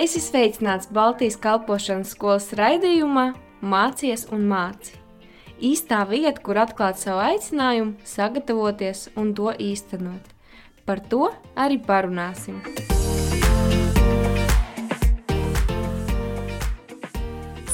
Es 0.00 0.14
esmu 0.16 0.30
sveicināts 0.30 0.88
Baltijas 0.96 1.34
kalpošanas 1.36 2.14
skolas 2.14 2.46
raidījumā 2.56 3.34
Mācies 3.60 4.22
un 4.32 4.46
māci. 4.48 4.94
Īstā 5.60 5.98
vieta, 6.08 6.40
kur 6.40 6.56
atklāt 6.56 6.96
savu 6.96 7.20
aicinājumu, 7.20 7.98
sagatavoties 8.08 9.10
un 9.20 9.34
to 9.36 9.50
īstenot. 9.60 10.30
Par 10.88 11.02
to 11.04 11.26
arī 11.52 11.76
parunāsim. 11.84 12.62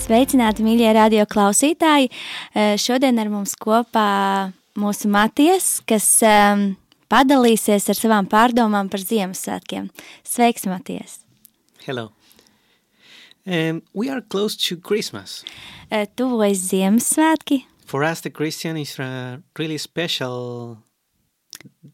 Sveicināti, 0.02 0.66
mīļie 0.66 0.90
radio 0.98 1.28
klausītāji! 1.30 2.10
Eh, 2.10 2.74
Šodien 2.74 3.22
ar 3.22 3.30
mums 3.30 3.54
kopā 3.54 4.50
mūsu 4.74 5.12
Matijas, 5.14 5.76
kas 5.86 6.10
um, 6.26 6.72
padalīsies 7.06 7.86
ar 7.86 8.02
savām 8.02 8.26
pārdomām 8.26 8.90
par 8.90 9.06
Ziemassvētkiem. 9.06 9.92
Sveiks, 10.26 10.66
Matijas! 10.66 11.20
Hello. 11.86 12.15
Um, 13.46 13.82
we 13.94 14.10
are 14.10 14.20
close 14.20 14.56
to 14.68 14.76
Christmas. 14.76 15.44
Eh, 15.90 16.06
Tuvojas 16.16 16.58
Ziemassvētki. 16.58 17.64
For 17.86 18.02
us, 18.02 18.20
the 18.20 18.30
Christian 18.30 18.76
is 18.76 18.98
a 18.98 19.40
really 19.58 19.78
special 19.78 20.78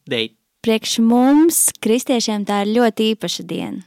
date. 0.08 0.34
Priekš 0.64 1.02
mums, 1.04 1.68
kristiešiem, 1.84 2.46
tā 2.48 2.62
ir 2.64 2.72
ļoti 2.72 3.12
īpaša 3.12 3.44
diena. 3.44 3.84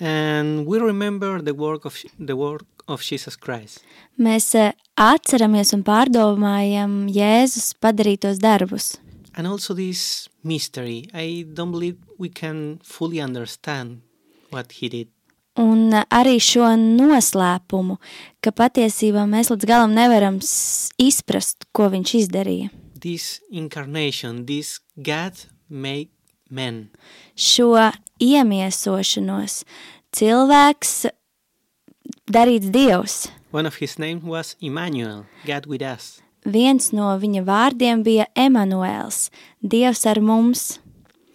And 0.00 0.66
we 0.66 0.78
remember 0.78 1.40
the 1.40 1.54
work 1.54 1.86
of 1.86 1.96
the 2.18 2.36
work 2.36 2.66
of 2.88 3.00
Jesus 3.00 3.36
Christ. 3.36 3.80
Mēs 4.20 4.50
eh, 4.58 4.74
atceramies 5.00 5.72
un 5.72 5.86
pārdomājam 5.86 7.06
Jēzus 7.08 7.72
padarītos 7.80 8.42
darbus. 8.42 8.98
And 9.34 9.46
also 9.46 9.72
this 9.72 10.28
mystery. 10.44 11.08
I 11.14 11.46
don't 11.54 11.72
believe 11.72 11.96
we 12.18 12.28
can 12.28 12.80
fully 12.84 13.20
understand 13.20 14.02
what 14.50 14.72
he 14.72 14.90
did. 14.90 15.08
Un 15.60 15.92
eh, 15.92 16.04
arī 16.08 16.38
šo 16.40 16.70
noslēpumu, 16.80 17.98
ka 18.40 18.52
patiesībā 18.56 19.26
mēs 19.28 19.52
līdz 19.52 19.68
galam 19.68 19.92
nevaram 19.96 20.40
izprast, 21.00 21.68
ko 21.76 21.90
viņš 21.92 22.14
izdarīja. 22.22 22.70
This 23.02 23.40
incarnation, 23.50 24.46
this 24.46 24.78
God 24.96 25.34
made 25.68 26.08
man. 26.48 26.88
Šo 27.36 27.74
iemiesošanos 28.22 29.64
cilvēks 30.14 30.94
darīts 32.32 32.70
Dievs. 32.72 33.28
One 33.52 33.66
of 33.66 33.76
his 33.76 33.98
names 33.98 34.24
was 34.24 34.56
Emmanuel, 34.60 35.26
God 35.44 35.66
with 35.66 35.82
us. 35.82 36.22
Viens 36.48 36.90
no 36.96 37.12
viņa 37.20 37.44
vārdiem 37.46 38.02
bija 38.02 38.26
Emanuēls, 38.34 39.28
Dievs 39.62 40.06
ar 40.08 40.20
mums. 40.20 40.78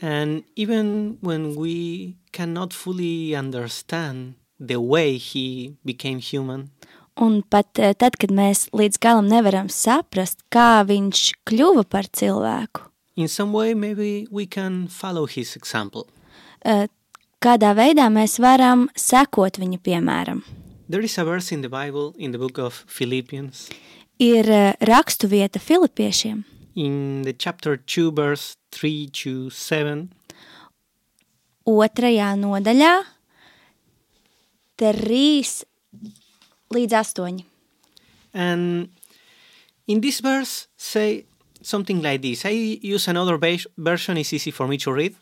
And 0.02 0.44
even 0.56 1.18
when 1.22 1.56
we 1.56 2.18
cannot 2.38 2.74
fully 2.74 3.36
understand 3.36 4.36
the 4.60 4.78
way 4.78 5.18
he 5.18 5.74
became 5.86 6.20
human, 6.22 6.70
Un 7.18 7.40
pat 7.50 7.80
eh, 7.82 7.96
tad, 7.98 8.14
kad 8.22 8.30
mēs 8.30 8.68
līdz 8.78 9.00
galam 9.02 9.26
nevaram 9.26 9.72
saprast, 9.74 10.44
kā 10.54 10.84
viņš 10.86 11.22
kļuva 11.50 11.84
par 11.90 12.06
cilvēku, 12.14 12.84
in 13.18 13.28
some 13.28 13.52
way 13.58 13.74
maybe 13.74 14.28
we 14.30 14.46
can 14.46 14.86
follow 14.88 15.26
his 15.26 15.56
example. 15.58 16.06
eh, 16.62 16.86
kādā 17.42 17.72
veidā 17.74 18.06
mēs 18.14 18.38
varam 18.40 18.86
sekot 18.96 19.58
viņa 19.58 19.80
piemēram. 19.82 20.44
There 20.90 21.02
is 21.04 21.18
a 21.18 21.26
verse 21.26 21.52
in 21.52 21.62
the 21.66 21.70
Bible, 21.70 22.14
in 22.18 22.32
the 22.32 22.38
book 22.38 22.60
of 22.60 22.86
Philippians, 22.88 23.70
Ir 24.20 24.46
eh, 24.50 24.74
rakstu 24.82 25.28
vieta 25.30 25.60
Filipiešiem, 25.60 26.44
in 26.76 27.24
the 27.26 27.34
chapter 27.34 27.78
2, 27.78 28.12
verse 28.14 28.56
3 28.72 29.10
to 29.24 29.50
7. 29.50 30.10
Otrajā 31.68 32.32
nodaļā, 32.40 32.94
trīs 34.80 35.62
līdz 36.74 37.00
astoņi. 37.02 37.46
And 38.34 38.90
in 39.88 40.02
this 40.02 40.20
verse, 40.22 40.68
say 40.78 41.26
something 41.62 42.02
like 42.02 42.22
this. 42.22 42.46
I 42.46 42.80
use 42.82 43.08
another 43.08 43.38
version, 43.38 44.18
it's 44.18 44.34
easy 44.34 44.52
for 44.52 44.68
me 44.68 44.78
to 44.78 44.92
read. 44.94 45.16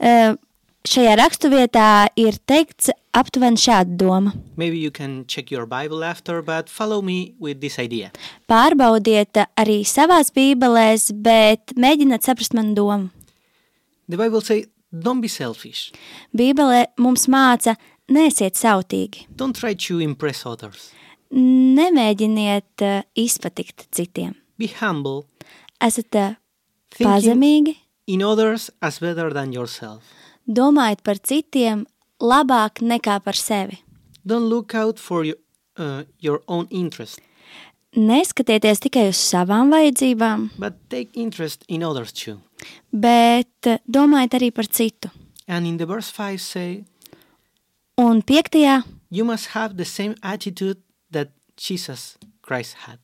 Eh, 0.00 0.34
Šajā 0.86 1.16
raksturvietā 1.18 2.12
ir 2.14 2.36
teikts 2.46 2.92
aptuveni 3.16 3.58
šāda 3.58 3.96
doma. 3.98 4.30
Maybe 4.54 4.78
you 4.78 4.92
can 4.94 5.24
check 5.26 5.50
your 5.50 5.66
Bible 5.66 6.04
after, 6.04 6.42
but 6.42 6.68
follow 6.70 7.02
me 7.02 7.34
with 7.40 7.60
this 7.60 7.80
idea. 7.82 8.12
Pārbaudiet 8.46 9.40
arī 9.58 9.80
savās 9.82 10.30
bībelēs, 10.36 11.08
bet 11.10 11.74
mēģiniet 11.74 12.22
saprast 12.28 12.54
manu 12.54 12.76
domu. 12.78 13.10
The 14.08 14.16
Bible 14.20 14.40
says, 14.46 14.68
don't 15.02 15.20
be 15.20 15.28
selfish. 15.28 15.92
Bībele 16.36 16.86
mums 16.98 17.26
māca, 17.28 17.76
nesiet 18.08 18.54
sautīgi, 18.56 19.26
Don't 19.36 19.56
try 19.56 19.74
to 19.74 19.98
impress 20.00 20.44
others. 20.46 20.92
nemēģiniet 21.76 22.82
eh, 22.82 23.02
izpatikt 23.18 23.88
citiem. 23.94 24.34
Be 24.58 24.68
humble, 24.80 25.24
Esat 25.82 26.10
thinking 26.12 27.10
pazemīgi, 27.10 27.74
in 28.06 28.22
others 28.22 28.70
as 28.80 28.98
better 29.00 29.32
than 29.32 29.52
yourself. 29.52 30.02
domājiet 30.46 31.02
par 31.02 31.16
citiem 31.18 31.84
labāk 32.22 32.80
nekā 32.80 33.18
par 33.24 33.34
sevi. 33.34 33.80
Don't 34.24 34.48
look 34.48 34.74
out 34.74 34.98
for 34.98 35.24
your, 35.24 35.36
uh, 35.76 36.04
your 36.20 36.40
own 36.48 36.66
interest, 36.70 37.20
Neskatieties 37.96 38.80
tikai 38.84 39.06
uz 39.08 39.16
savām 39.16 39.70
vajadzībām, 39.72 40.50
but 40.58 40.74
take 40.90 41.08
interest 41.16 41.64
in 41.66 41.82
others 41.82 42.12
too. 42.12 42.40
Bet 42.92 43.66
eh, 43.66 43.78
domājiet 43.88 44.34
arī 44.38 44.50
par 44.54 44.64
citu. 44.66 45.10
And 45.48 45.66
in 45.66 45.76
the 45.78 45.86
verse 45.86 46.10
5 46.10 46.38
say, 46.40 46.84
Un 47.98 48.22
piektajā 48.22 48.82
you 49.10 49.24
must 49.24 49.48
have 49.54 49.76
the 49.76 49.84
same 49.84 50.14
attitude 50.22 50.78
that 51.10 51.28
Jesus 51.56 52.16
Christ 52.42 52.74
had. 52.86 52.98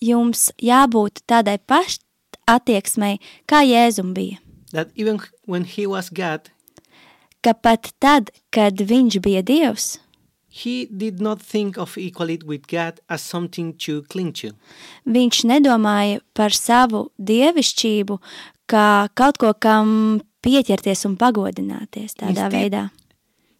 jums 0.00 0.50
jābūt 0.62 1.22
tādai 1.26 1.58
pašai 1.58 2.04
attieksmei, 2.48 3.18
kā 3.50 3.64
Jēzum 3.66 4.14
bija. 4.14 4.38
That 4.72 4.88
even 4.94 5.18
when 5.46 5.64
he 5.64 5.86
was 5.86 6.08
God, 6.10 6.50
Ka 7.42 7.52
pat 7.54 7.92
tad, 8.00 8.30
kad 8.50 8.74
viņš 8.82 9.18
bija 9.22 9.42
Dievs, 9.42 9.98
he 10.50 10.86
did 10.86 11.20
not 11.20 11.40
think 11.40 11.76
of 11.78 11.96
equality 11.96 12.44
with 12.46 12.66
God 12.66 12.98
as 13.08 13.22
something 13.22 13.72
to 13.84 14.02
cling 14.10 14.32
to. 14.42 14.50
viņš 15.06 15.44
nedomāja 15.46 16.20
par 16.34 16.50
savu 16.50 17.10
dievišķību 17.18 18.18
kā 18.68 19.08
kaut 19.18 19.38
ko, 19.40 19.52
kam 19.54 20.20
pieķerties 20.44 21.04
un 21.08 21.16
pagodināties 21.20 22.14
tādā 22.20 22.30
Instead- 22.46 22.52
veidā. 22.54 22.90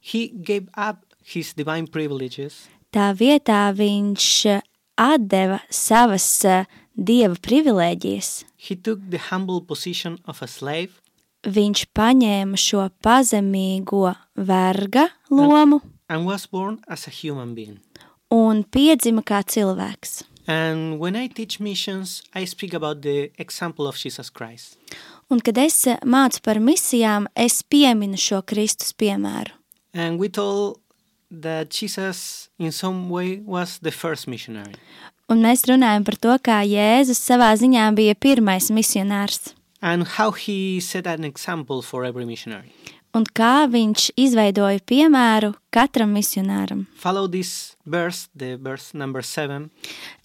He 0.00 0.28
gave 0.28 0.68
up 0.76 1.04
his 1.24 1.52
divine 1.54 1.86
privileges 1.86 2.66
Tā 2.92 3.10
vietā 3.12 3.68
viņš 3.76 4.62
atdeva 4.96 5.58
savas 5.70 6.24
eh, 6.48 6.64
dieva 6.96 7.36
privilēģijas. 7.36 8.44
He 8.56 8.74
took 8.76 9.00
the 9.10 9.18
humble 9.30 9.60
position 9.60 10.18
of 10.26 10.40
a 10.42 10.46
slave 10.48 10.90
Viņš 11.44 11.84
paņēma 11.94 12.56
šo 12.58 12.88
pazemīgo 13.04 14.14
verga 14.34 15.08
lomu 15.30 15.80
and 16.08 16.26
was 16.26 16.46
born 16.46 16.80
as 16.88 17.06
a 17.06 17.10
human 17.10 17.54
being. 17.54 17.78
un 18.30 18.64
piedzima 18.64 19.22
kā 19.22 19.42
cilvēks. 19.44 20.24
And 20.48 20.98
when 20.98 21.14
I 21.14 21.28
teach 21.28 21.60
missions, 21.60 22.22
I 22.34 22.46
speak 22.46 22.72
about 22.72 23.02
the 23.02 23.30
example 23.36 23.86
of 23.86 23.96
Jesus 23.96 24.30
Christ. 24.30 24.78
Un, 25.28 25.42
kad 25.44 25.58
es 25.60 25.82
eh, 25.86 25.98
mācu 26.08 26.40
par 26.40 26.56
misijām, 26.56 27.28
es 27.36 27.60
pieminu 27.62 28.16
šo 28.16 28.40
Kristus 28.48 28.94
piemēru. 28.96 29.52
And 29.92 30.18
we 30.18 30.30
told 30.32 30.80
that 31.30 31.68
Jesus, 31.68 32.48
in 32.58 32.72
some 32.72 33.10
way, 33.10 33.42
was 33.44 33.78
the 33.84 33.92
first 33.92 34.26
missionary. 34.26 34.80
Un 35.28 35.44
mēs 35.44 35.68
runājam 35.68 36.08
par 36.08 36.16
to, 36.16 36.38
kā 36.40 36.62
Jēzus 36.64 37.20
savā 37.20 37.52
ziņā 37.60 37.90
bija 37.92 38.16
pirmais 38.16 38.70
misionārs 38.72 39.52
And 39.80 40.08
how 40.08 40.32
he 40.32 40.80
set 40.80 41.06
an 41.06 41.24
example 41.24 41.82
for 41.82 42.04
every 42.04 42.24
missionary. 42.24 42.72
Un 43.16 43.24
kā 43.34 43.66
viņš 43.70 44.10
izveidoja 44.20 44.80
piemēru 44.86 45.52
katram 45.74 46.12
misionāram. 46.16 46.86
Follow 46.96 47.26
this 47.28 47.76
verse, 47.86 48.28
the 48.36 48.56
verse 48.56 48.92
number 48.96 49.22
seven. 49.24 49.70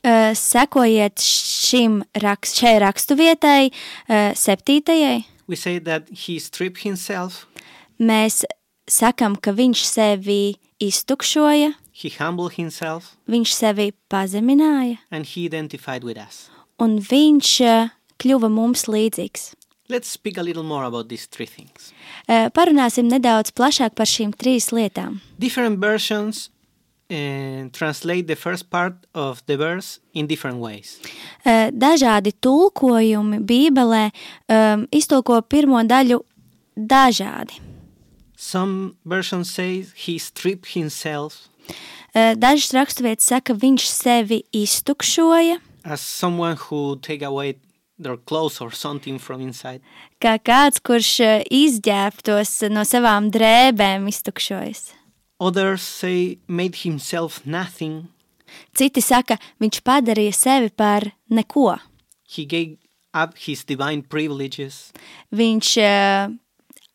Uh, 0.03 0.31
sekojiet 0.35 1.21
šim 1.23 2.01
rakst, 2.23 2.59
šai 2.59 2.75
rakstu 2.83 3.15
vietai, 3.19 3.69
uh, 3.71 4.31
septītajai, 4.35 5.23
We 5.45 5.57
say 5.59 5.77
that 5.79 6.07
he 6.09 6.39
stripped 6.39 6.83
himself, 6.85 7.45
mēs 7.99 8.45
sakam, 8.87 9.35
ka 9.35 9.51
viņš 9.51 9.81
sevi 9.83 10.55
iztukšoja, 10.79 11.73
he 11.91 12.09
humbled 12.15 12.55
himself, 12.55 13.17
viņš 13.27 13.51
sevi 13.51 13.89
pazemināja, 14.09 15.01
and 15.11 15.25
he 15.25 15.43
identified 15.45 16.03
with 16.03 16.17
us. 16.17 16.49
un 16.79 16.95
viņš 17.03 17.49
uh, 17.67 17.91
kļuva 18.23 18.47
mums 18.49 18.87
līdzīgs. 18.87 19.51
Let's 19.89 20.07
speak 20.07 20.37
a 20.37 20.43
little 20.43 20.63
more 20.63 20.85
about 20.85 21.09
these 21.09 21.25
three 21.25 21.45
things. 21.45 21.91
Uh, 22.27 22.49
parunāsim 22.55 23.09
nedaudz 23.11 23.51
plašāk 23.51 23.95
par 23.95 24.07
šīm 24.07 24.31
trīs 24.35 24.71
lietām. 24.71 25.19
Different 25.37 25.79
versions 25.79 26.49
uh, 27.11 27.67
translate 27.75 28.27
the 28.27 28.35
first 28.35 28.69
part 28.69 28.95
of 29.13 29.43
the 29.45 29.57
verse 29.57 29.99
in 30.13 30.27
different 30.27 30.59
ways. 30.63 30.99
Uh, 31.43 31.67
dažādi 31.71 32.31
tulkojumi 32.39 33.43
Bībelē 33.43 34.05
um, 34.47 34.87
iztulko 34.91 35.41
pirmo 35.43 35.83
daļu 35.83 36.23
dažādi. 36.77 37.59
Some 38.37 38.95
versions 39.05 39.51
say 39.51 39.85
he 39.95 40.17
stripped 40.17 40.73
himself 40.73 41.49
Eh, 42.13 42.35
Dažas 42.37 42.69
raksturvietas 42.77 43.25
saka, 43.25 43.55
viņš 43.57 43.87
sevi 43.89 44.43
iztukšoja, 44.53 45.57
as 45.83 45.99
someone 45.99 46.55
who 46.55 46.95
take 47.01 47.25
away 47.25 47.55
their 47.99 48.17
clothes 48.17 48.61
or 48.61 48.71
something 48.71 49.19
from 49.19 49.41
inside. 49.41 49.81
kā 50.21 50.37
kāds, 50.39 50.79
kurš 50.79 51.19
eh, 51.23 51.43
izģērbtos 51.51 52.69
no 52.71 52.83
savām 52.87 53.29
drēbēm, 53.31 54.07
iztukšojas. 54.09 54.93
Others 55.39 55.81
say 55.81 56.37
made 56.47 56.83
himself 56.83 57.45
nothing. 57.45 58.07
Citi 58.77 59.01
saka, 59.01 59.37
viņš 59.59 59.81
padarīja 59.83 60.33
sevi 60.33 60.69
par 60.69 61.09
neko. 61.29 61.79
He 62.29 62.45
gave 62.45 62.77
up 63.13 63.37
his 63.37 63.63
divine 63.65 64.01
privileges. 64.01 64.91
Viņš 65.33 65.77
eh, 65.81 66.33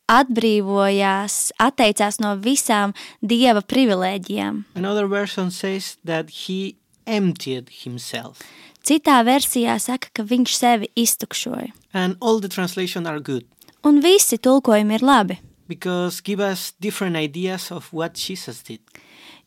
atbrīvojās, 0.08 1.38
atteicās 1.60 2.18
no 2.24 2.34
visām 2.40 2.94
dieva 3.20 3.62
privilēģijām. 3.62 4.64
Another 4.74 5.06
version 5.06 5.50
says 5.50 5.96
that 6.04 6.30
he 6.46 6.76
emptied 7.06 7.68
himself. 7.84 8.40
Citā 8.86 9.18
versijā 9.26 9.74
saka, 9.82 10.08
ka 10.12 10.22
viņš 10.22 10.54
sevi 10.56 10.88
iztukšoja. 10.96 11.72
And 11.92 12.16
all 12.20 12.40
the 12.40 12.48
translations 12.48 13.06
are 13.08 13.20
good 13.20 13.44
Un 13.86 14.00
visi 14.02 14.38
tulkojumi 14.42 14.96
ir 14.98 15.04
labi, 15.06 15.38
because 15.68 16.20
give 16.20 16.42
us 16.42 16.72
different 16.80 17.16
ideas 17.16 17.70
of 17.70 17.92
what 17.92 18.14
Jesus 18.14 18.62
did. 18.62 18.80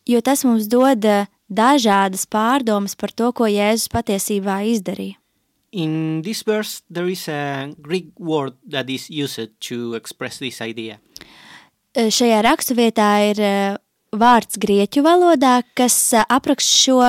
jo 0.06 0.20
tas 0.20 0.44
mums 0.44 0.66
dod 0.68 1.04
eh, 1.04 1.26
dažādas 1.48 2.26
pārdomas 2.26 2.96
par 2.98 3.12
to, 3.12 3.32
ko 3.32 3.46
Jēzus 3.46 3.90
patiesībā 3.92 4.62
izdarīja. 4.72 5.18
In 5.72 6.20
this 6.22 6.42
verse, 6.42 6.82
there 6.90 7.08
is 7.08 7.28
a 7.28 7.72
Greek 7.80 8.12
word 8.18 8.54
that 8.68 8.90
is 8.90 9.08
used 9.08 9.52
to 9.68 9.94
express 9.94 10.38
this 10.38 10.60
idea. 10.60 10.98
Eh, 11.94 12.10
Šajā 12.12 12.42
raksturvietā 12.44 13.08
ir 13.30 13.40
eh, 13.40 13.76
vārds 14.12 14.58
grieķu 14.60 15.04
valodā, 15.04 15.62
kas 15.74 15.96
apraksta 16.28 16.72
šo 16.72 17.00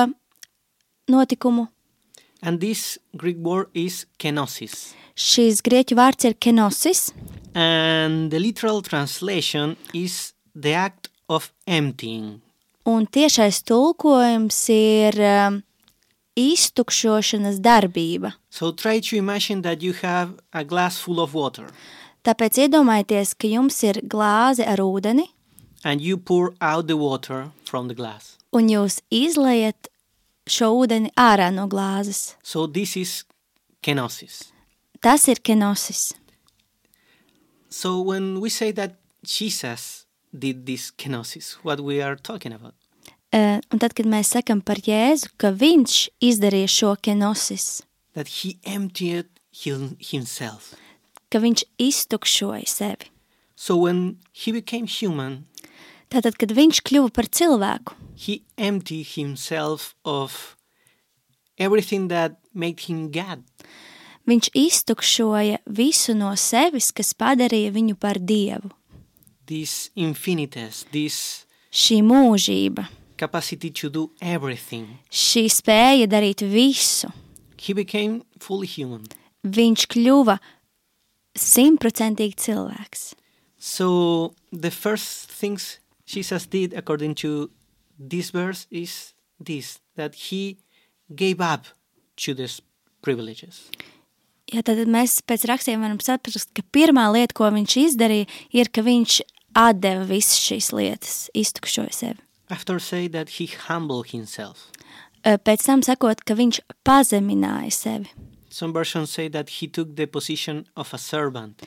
notikumu. 1.08 1.68
And 2.46 2.60
this 2.60 2.98
Greek 3.16 3.38
word 3.40 3.68
is 3.72 4.04
kenosis. 4.20 4.92
Šīs 5.16 5.62
grieķu 5.64 5.96
vārds 5.96 6.26
ir 6.28 6.34
kenosis, 6.34 7.12
And 7.54 8.30
the 8.32 8.38
literal 8.40 8.82
translation 8.82 9.76
is 9.94 10.34
the 10.54 10.72
act 10.74 11.08
of 11.28 11.52
emptying. 11.66 12.40
un 12.86 13.06
tiešais 13.06 13.62
tulkojums 13.64 14.58
ir 14.68 15.14
eh, 15.20 15.50
iztukšošanas 16.36 17.60
darbība. 17.64 18.32
So 18.50 18.72
try 18.72 19.00
to 19.00 19.16
imagine 19.16 19.62
that 19.62 19.82
you 19.82 19.92
have 20.02 20.34
a 20.52 20.64
glass 20.64 20.98
full 20.98 21.20
of 21.20 21.32
water 21.34 21.66
Tāpēc 22.24 22.56
iedomājieties, 22.66 23.34
ka 23.36 23.48
jums 23.52 23.76
ir 23.84 23.98
glāze 24.08 24.64
ar 24.66 24.80
ūdeni, 24.80 25.26
and 25.84 26.00
you 26.00 26.16
pour 26.16 26.54
out 26.60 26.86
the 26.88 26.96
water 26.96 27.50
from 27.64 27.88
the 27.88 27.94
glass. 27.94 28.36
un 28.52 28.68
jūs 28.68 29.00
izlaiat 29.10 29.88
šo 30.46 30.72
ūdeni 30.82 31.10
ārā 31.16 31.50
no 31.54 31.66
glāzes. 31.68 32.34
So 32.42 32.66
this 32.66 32.96
is 32.96 33.24
kenosis. 33.82 34.50
Tas 35.00 35.28
ir 35.28 35.36
kenosis. 35.44 36.14
So 37.70 38.00
when 38.00 38.40
we 38.40 38.48
say 38.50 38.70
that 38.72 38.96
Jesus 39.24 40.06
did 40.36 40.66
this 40.66 40.90
kenosis, 40.90 41.54
what 41.62 41.80
we 41.80 42.00
are 42.02 42.16
talking 42.16 42.52
about? 42.52 42.74
Eh, 43.32 43.60
Un 43.72 43.78
tad, 43.78 43.94
kad 43.94 44.06
mēs 44.06 44.30
sakam 44.30 44.60
par 44.64 44.76
Jēzu, 44.76 45.32
ka 45.38 45.50
viņš 45.50 46.08
izdarīja 46.22 46.68
šo 46.70 46.96
kenosis, 47.02 47.82
That 48.14 48.28
he 48.28 48.58
emptied 48.64 49.26
him, 49.50 49.96
himself. 49.98 50.74
ka 51.30 51.38
viņš 51.42 51.64
iztukšoja 51.78 52.68
sevi. 52.68 53.10
So 53.56 53.76
when 53.76 54.18
he 54.32 54.52
became 54.52 54.86
human, 54.86 55.46
Tātad, 56.14 56.36
kad 56.38 56.52
viņš 56.54 56.78
kļuva 56.86 57.10
par 57.14 57.26
cilvēku, 57.26 57.96
he 58.14 58.42
emptied 58.56 59.16
himself 59.16 59.94
of 60.06 60.54
everything 61.58 62.06
that 62.08 62.36
made 62.54 62.86
him 62.86 63.08
God. 63.10 63.42
viņš 64.26 64.48
iztukšoja 64.56 65.58
visu 65.66 66.14
no 66.16 66.30
sevis, 66.38 66.92
kas 66.94 67.10
padarīja 67.18 67.72
viņu 67.74 67.96
par 68.00 68.16
dievu. 68.22 68.70
This 69.46 69.90
infinitas, 69.94 70.84
this 70.92 71.44
Šī 71.74 71.98
mūžība, 72.06 72.86
capacity 73.18 73.70
to 73.70 73.90
do 73.90 74.10
everything. 74.22 74.98
šī 75.10 75.48
spēja 75.50 76.06
darīt 76.06 76.40
visu, 76.46 77.10
He 77.60 77.74
became 77.74 78.22
fully 78.38 78.66
human. 78.70 79.04
viņš 79.44 79.86
kļuva 79.90 80.38
simtprocentīgi 81.36 82.36
cilvēks. 82.38 83.14
So 83.58 84.34
the 84.52 84.70
first 84.70 85.28
things 85.30 85.78
Jesus 86.06 86.46
did 86.46 86.74
according 86.74 87.14
to 87.16 87.50
this 87.98 88.30
verse 88.30 88.66
is 88.70 89.14
this 89.38 89.80
that 89.96 90.14
he 90.14 90.58
gave 91.14 91.40
up 91.40 91.66
to 92.16 92.34
these 92.34 92.60
privileges. 93.02 93.70
Jā, 94.52 94.60
tad 94.62 94.82
mēs 94.90 95.18
pēc 95.24 95.46
rakstiem 95.48 95.80
varam 95.82 96.00
saprast, 96.04 96.52
ka 96.54 96.62
pirmā 96.74 97.06
lieta, 97.14 97.34
ko 97.36 97.48
viņš 97.50 97.76
izdarīja, 97.80 98.28
ir, 98.52 98.68
ka 98.68 98.84
viņš 98.84 99.22
atdeva 99.56 100.04
visas 100.08 100.36
šīs 100.44 100.68
lietas, 100.76 101.14
iztukšoja 101.34 101.94
sevi. 101.96 102.20
After 102.52 102.78
say 102.78 103.08
that 103.08 103.40
he 103.40 103.48
humbled 103.68 104.12
himself. 104.12 104.68
Pēc 105.24 105.64
tam 105.64 105.80
sakot, 105.82 106.20
ka 106.28 106.36
viņš 106.36 106.60
pazemināja 106.84 107.72
sevi. 107.72 108.12
Some 108.52 108.72
versions 108.72 109.10
say 109.10 109.28
that 109.28 109.58
he 109.58 109.66
took 109.66 109.96
the 109.96 110.06
position 110.06 110.66
of 110.76 110.92
a 110.94 110.98
servant. 110.98 111.64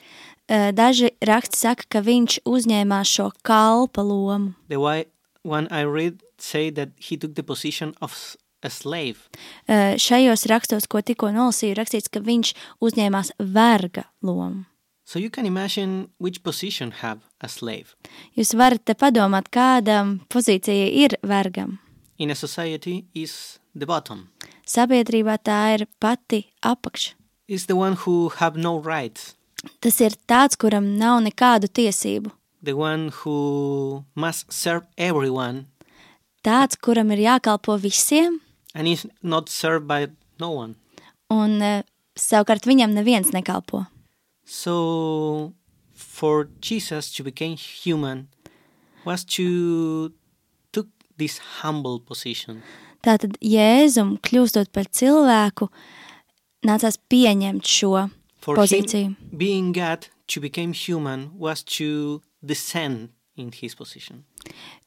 Ö, 0.48 0.72
Daži 0.72 1.10
raksti 1.20 1.58
saka, 1.60 1.84
ka 1.88 2.00
viņš 2.00 2.40
uzņēmās 2.48 3.10
šo 3.18 3.30
kalpa 3.44 4.02
lomu. 4.02 4.54
The 4.68 4.80
one 5.44 5.68
I 5.70 5.84
read 5.84 6.22
say 6.38 6.70
that 6.70 6.88
he 6.96 7.16
took 7.16 7.34
the 7.34 7.42
position 7.42 7.94
of 8.00 8.36
a 8.62 8.70
slave. 8.70 9.28
Ö, 9.68 9.98
Šajos 10.00 10.46
rakstos, 10.48 10.88
ko 10.88 11.02
tikko 11.04 11.30
nolasīju, 11.36 11.76
rakstīts, 11.76 12.08
ka 12.08 12.24
viņš 12.24 12.54
uzņēmās 12.80 13.36
verga 13.38 14.08
lomu. 14.22 14.64
So 15.08 15.18
you 15.18 15.30
can 15.30 15.46
imagine 15.46 16.08
which 16.18 16.42
position 16.42 16.90
have 17.00 17.20
a 17.40 17.48
slave. 17.48 17.96
Jūs 18.36 18.52
varat 18.52 18.84
te 18.84 18.92
padomāt, 18.92 19.48
kāda 19.48 20.02
pozīcija 20.28 20.88
ir 20.92 21.16
vergam. 21.24 21.78
In 22.18 22.30
a 22.30 22.34
society 22.34 23.06
is 23.14 23.58
the 23.72 23.86
bottom. 23.86 24.28
Sabiedrībā 24.68 25.38
tā 25.40 25.78
ir 25.78 25.86
pati 26.00 26.50
apakša. 26.60 27.14
Is 27.48 27.66
the 27.66 27.76
one 27.76 27.96
who 28.04 28.28
have 28.36 28.58
no 28.60 28.76
rights. 28.76 29.37
Tas 29.80 30.00
ir 30.00 30.14
tāds, 30.30 30.56
kuram 30.56 30.96
nav 30.98 31.22
nekādu 31.24 31.68
tiesību. 31.68 32.30
The 32.62 32.74
one 32.74 33.10
who 33.22 34.04
must 34.14 34.52
serve 34.52 34.86
everyone 34.96 35.66
Tāds, 36.46 36.78
kuram 36.78 37.10
ir 37.12 37.18
jākalpo 37.24 37.74
visiem, 37.82 38.38
and 38.74 38.86
is 38.86 39.06
not 39.22 39.48
served 39.48 39.86
by 39.86 40.06
no 40.38 40.50
one. 40.50 40.76
un 41.30 41.60
eh, 41.60 41.82
savukārt 42.16 42.64
viņam 42.64 42.94
neviens 42.94 43.32
nekalpo. 43.34 43.86
So 44.44 45.52
for 45.94 46.48
Jesus 46.60 47.12
to 47.16 47.24
become 47.24 47.56
human 47.56 48.28
was 49.04 49.24
to 49.36 50.12
took 50.72 50.88
this 51.18 51.38
humble 51.60 52.00
position. 52.00 52.62
Tātad 53.04 53.36
Jēzum, 53.44 54.16
kļūstot 54.22 54.72
par 54.72 54.88
cilvēku, 54.88 55.68
nācās 56.64 56.98
pieņemt 57.10 57.66
šo 57.66 58.08
pozīciju. 58.56 59.14
God 59.72 60.08
to 60.28 60.40
become 60.40 60.72
human 60.72 61.30
was 61.38 61.62
to 61.64 62.22
descend 62.44 63.10
in 63.36 63.50
his 63.52 63.74
position. 63.74 64.24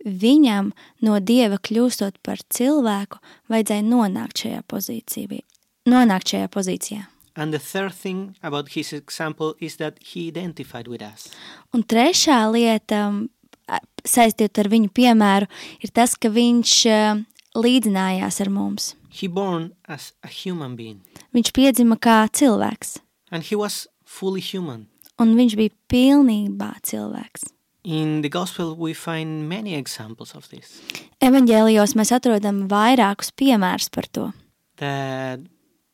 Viņam 0.05 0.71
no 1.01 1.19
dieva 1.19 1.57
kļūstot 1.57 2.17
par 2.23 2.37
cilvēku, 2.49 3.19
vajadzēja 3.49 3.85
nonākt 3.85 4.43
šajā 4.43 4.61
pozīcijā. 4.67 5.41
Nonākt 5.89 6.33
šajā 6.33 6.47
pozīcijā. 6.49 7.07
And 7.35 7.53
the 7.53 7.59
third 7.59 7.93
thing 7.93 8.35
about 8.43 8.69
his 8.75 8.91
example 8.91 9.55
is 9.59 9.77
that 9.77 9.99
he 10.03 10.27
identified 10.27 10.87
with 10.87 11.01
us. 11.01 11.29
Un 11.73 11.83
trešā 11.83 12.51
lieta, 12.51 13.07
m, 13.07 13.29
a- 13.69 13.79
saistīta 14.03 14.59
ar 14.65 14.69
viņu 14.69 14.89
piemēru, 14.91 15.47
ir 15.79 15.93
tas, 15.95 16.15
ka 16.15 16.27
viņš 16.29 16.73
eh, 16.91 17.23
līdzinājās 17.55 18.41
ar 18.41 18.49
mums. 18.49 18.95
He 19.09 19.27
born 19.27 19.71
as 19.87 20.11
a 20.23 20.27
human 20.27 20.75
being 20.75 21.01
Viņš 21.31 21.51
piedzima 21.55 21.95
kā 21.99 22.25
cilvēks, 22.27 22.97
and 23.31 23.43
he 23.43 23.55
was 23.55 23.87
fully 24.05 24.41
human. 24.41 24.87
un 25.19 25.35
viņš 25.37 25.55
bija 25.55 25.71
pilnībā 25.89 26.73
cilvēks. 26.83 27.43
In 27.83 28.21
the 28.21 28.29
gospel 28.29 28.75
we 28.77 28.93
find 28.93 29.47
many 29.49 29.73
examples 29.75 30.35
of 30.35 30.49
this. 30.49 30.81
Evanģēlijos 31.21 31.95
mēs 31.97 32.11
atrodam 32.13 32.67
vairākus 32.69 33.31
piemērus 33.33 33.89
par 33.89 34.05
to, 34.13 34.31
That 34.77 35.39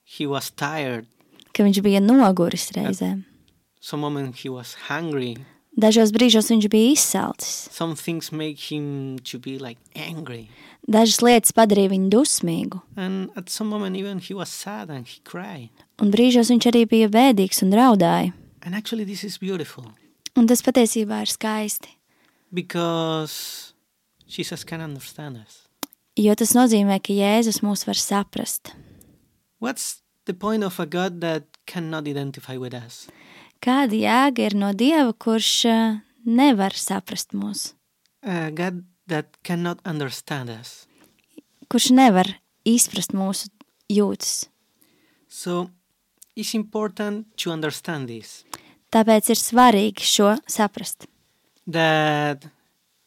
he 0.04 0.26
was 0.28 0.50
tired, 0.52 1.06
ka 1.54 1.64
viņš 1.64 1.82
bija 1.84 2.00
noguris 2.04 2.72
reizēm. 2.76 3.24
some 3.80 4.02
moment 4.02 4.36
he 4.44 4.50
was 4.50 4.76
hungry, 4.90 5.38
Dažos 5.78 6.10
brīžos 6.12 6.48
viņš 6.50 6.68
bija 6.74 6.92
izsalcis, 6.96 7.70
some 7.72 7.96
things 7.96 8.32
make 8.32 8.58
him 8.72 9.20
to 9.20 9.38
be 9.40 9.58
like 9.60 9.78
angry. 9.96 10.50
dažas 10.90 11.20
lietas 11.22 11.52
padarīja 11.54 11.92
viņu 11.92 12.10
dusmīgu, 12.10 12.82
And 12.96 13.30
at 13.36 13.50
some 13.50 13.70
moment 13.70 13.96
even 13.96 14.20
he 14.20 14.34
was 14.34 14.50
sad 14.50 14.90
and 14.90 15.06
he 15.08 15.20
cried. 15.24 15.70
Un 16.02 16.12
brīžos 16.14 16.52
viņš 16.54 16.68
arī 16.72 16.86
bija 16.90 17.10
bēdīgs 17.10 17.64
un 17.66 17.72
raudāja. 17.74 18.34
And 18.64 18.76
actually 18.76 19.06
this 19.06 19.24
is 19.24 19.38
beautiful 19.38 19.86
Un 20.38 20.46
tas 20.48 20.62
patiesībā 20.62 21.22
ir 21.26 21.32
skaisti. 21.32 21.90
because 22.52 23.74
Jesus 24.28 24.64
can 24.64 24.82
understand 24.82 25.38
us. 25.38 25.64
Jo 26.18 26.34
tas 26.36 26.52
nozīmē, 26.58 26.98
ka 27.06 27.14
Jēzus 27.14 27.62
mūs 27.62 27.86
var 27.88 27.96
saprast. 27.96 28.74
What's 29.60 30.02
the 30.26 30.34
point 30.34 30.64
of 30.64 30.80
a 30.80 30.86
God 30.86 31.22
that 31.22 31.44
cannot 31.66 32.08
identify 32.08 32.58
with 32.58 32.74
us? 32.74 33.08
Kāda 33.62 33.96
jēga 33.98 34.40
ir 34.50 34.56
no 34.56 34.72
Dieva, 34.74 35.14
kurš 35.14 35.66
eh, 35.66 36.00
nevar 36.26 36.74
saprast 36.78 37.34
mūs, 37.34 37.74
A 38.24 38.50
God 38.52 38.84
that 39.08 39.38
cannot 39.44 39.80
understand 39.86 40.50
us. 40.50 40.86
kurš 41.72 41.92
nevar 41.92 42.28
izprast 42.66 43.14
mūsu 43.14 43.50
jūtas? 43.90 44.48
So 45.30 45.70
it's 46.38 46.54
important 46.54 47.26
to 47.38 47.52
understand 47.52 48.08
this. 48.08 48.46
Tāpēc 48.94 49.34
ir 49.34 49.40
svarīgi 49.42 50.06
šo 50.06 50.38
saprast, 50.48 51.10
that 51.68 52.48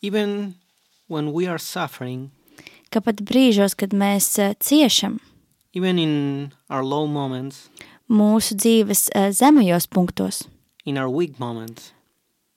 even 0.03 0.57
when 1.07 1.33
we 1.33 1.47
are 1.47 1.59
suffering, 1.59 2.31
ka 2.91 3.01
pat 3.01 3.23
brīžos, 3.25 3.77
kad 3.79 3.95
mēs 3.97 4.35
eh, 4.43 4.53
ciešam 4.61 5.21
even 5.73 5.99
in 5.99 6.53
our 6.69 6.85
low 6.85 7.07
moments, 7.07 7.71
mūsu 8.11 8.57
dzīves 8.59 9.09
eh, 9.15 9.31
zemajos 9.31 9.87
punktos, 9.87 10.43
in 10.85 10.99
our 10.99 11.09
weak 11.09 11.39
moments, 11.39 11.93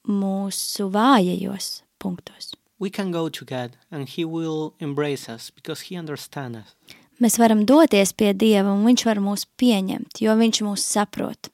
mūsu 0.04 0.90
vājajos 0.90 1.84
punktos, 2.02 2.52
we 2.78 2.90
can 2.90 3.12
go 3.12 3.28
to 3.28 3.44
God 3.44 3.78
and 3.90 4.08
He 4.08 4.24
will 4.24 4.74
embrace 4.80 5.28
us 5.28 5.50
because 5.50 5.88
He 5.88 5.96
understands 5.96 6.58
us. 6.58 6.74
Mēs 7.22 7.38
varam 7.40 7.64
doties 7.66 8.14
pie 8.16 8.32
Dieva 8.34 8.72
un 8.72 8.84
Viņš 8.86 9.06
var 9.06 9.20
mūs 9.22 9.46
pieņemt, 9.60 10.20
jo 10.24 10.34
Viņš 10.38 10.62
mūs 10.66 10.84
saprot. 10.86 11.50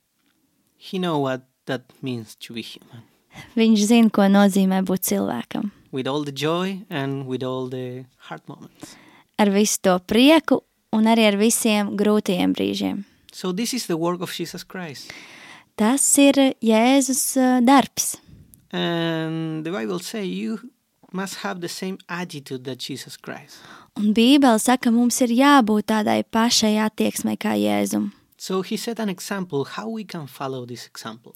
He 0.77 0.99
knows 0.99 1.21
what 1.21 1.47
that 1.67 1.83
means 2.03 2.35
to 2.47 2.55
be 2.55 2.63
human. 2.63 3.05
Viņš 3.59 3.85
zina, 3.91 4.11
ko 4.11 4.27
nozīmē 4.31 4.81
būt 4.87 5.07
cilvēkam. 5.11 5.71
With 5.93 6.09
all 6.09 6.25
the 6.25 6.35
joy 6.35 6.85
and 6.89 7.27
with 7.27 7.43
all 7.43 7.69
the 7.69 8.07
hard 8.29 8.43
moments. 8.49 8.97
Ar 9.39 9.51
visu 9.51 9.81
to 9.83 9.99
prieku 10.07 10.61
un 10.95 11.07
arī 11.11 11.27
ar 11.31 11.39
visiem 11.41 11.95
grūtajiem 11.99 12.55
brīžiem. 12.55 13.05
So 13.33 13.53
this 13.53 13.75
is 13.75 13.87
the 13.87 13.97
work 13.97 14.21
of 14.21 14.33
Jesus 14.35 14.65
Christ. 14.65 15.13
Tas 15.79 16.03
ir 16.19 16.57
Jēzus 16.61 17.37
eh, 17.39 17.61
darbs. 17.65 18.19
And 18.73 19.65
the 19.65 19.71
Bible 19.71 19.99
says 19.99 20.27
you 20.27 20.59
must 21.13 21.43
have 21.45 21.61
the 21.61 21.69
same 21.69 21.99
attitude 22.09 22.65
that 22.65 22.79
Jesus 22.79 23.17
Christ. 23.17 23.59
Un 23.97 24.13
Bībele 24.15 24.59
saka, 24.59 24.91
mums 24.91 25.21
ir 25.21 25.35
jābūt 25.35 25.91
tādai 25.91 26.23
pašai 26.25 26.77
attieksmei 26.87 27.37
kā 27.37 27.57
Jēzum. 27.59 28.11
So 28.39 28.63
he 28.63 28.77
set 28.77 28.99
an 29.01 29.11
example 29.11 29.65
how 29.77 29.89
we 29.89 30.05
can 30.05 30.27
follow 30.27 30.65
this 30.65 30.87
example. 30.87 31.35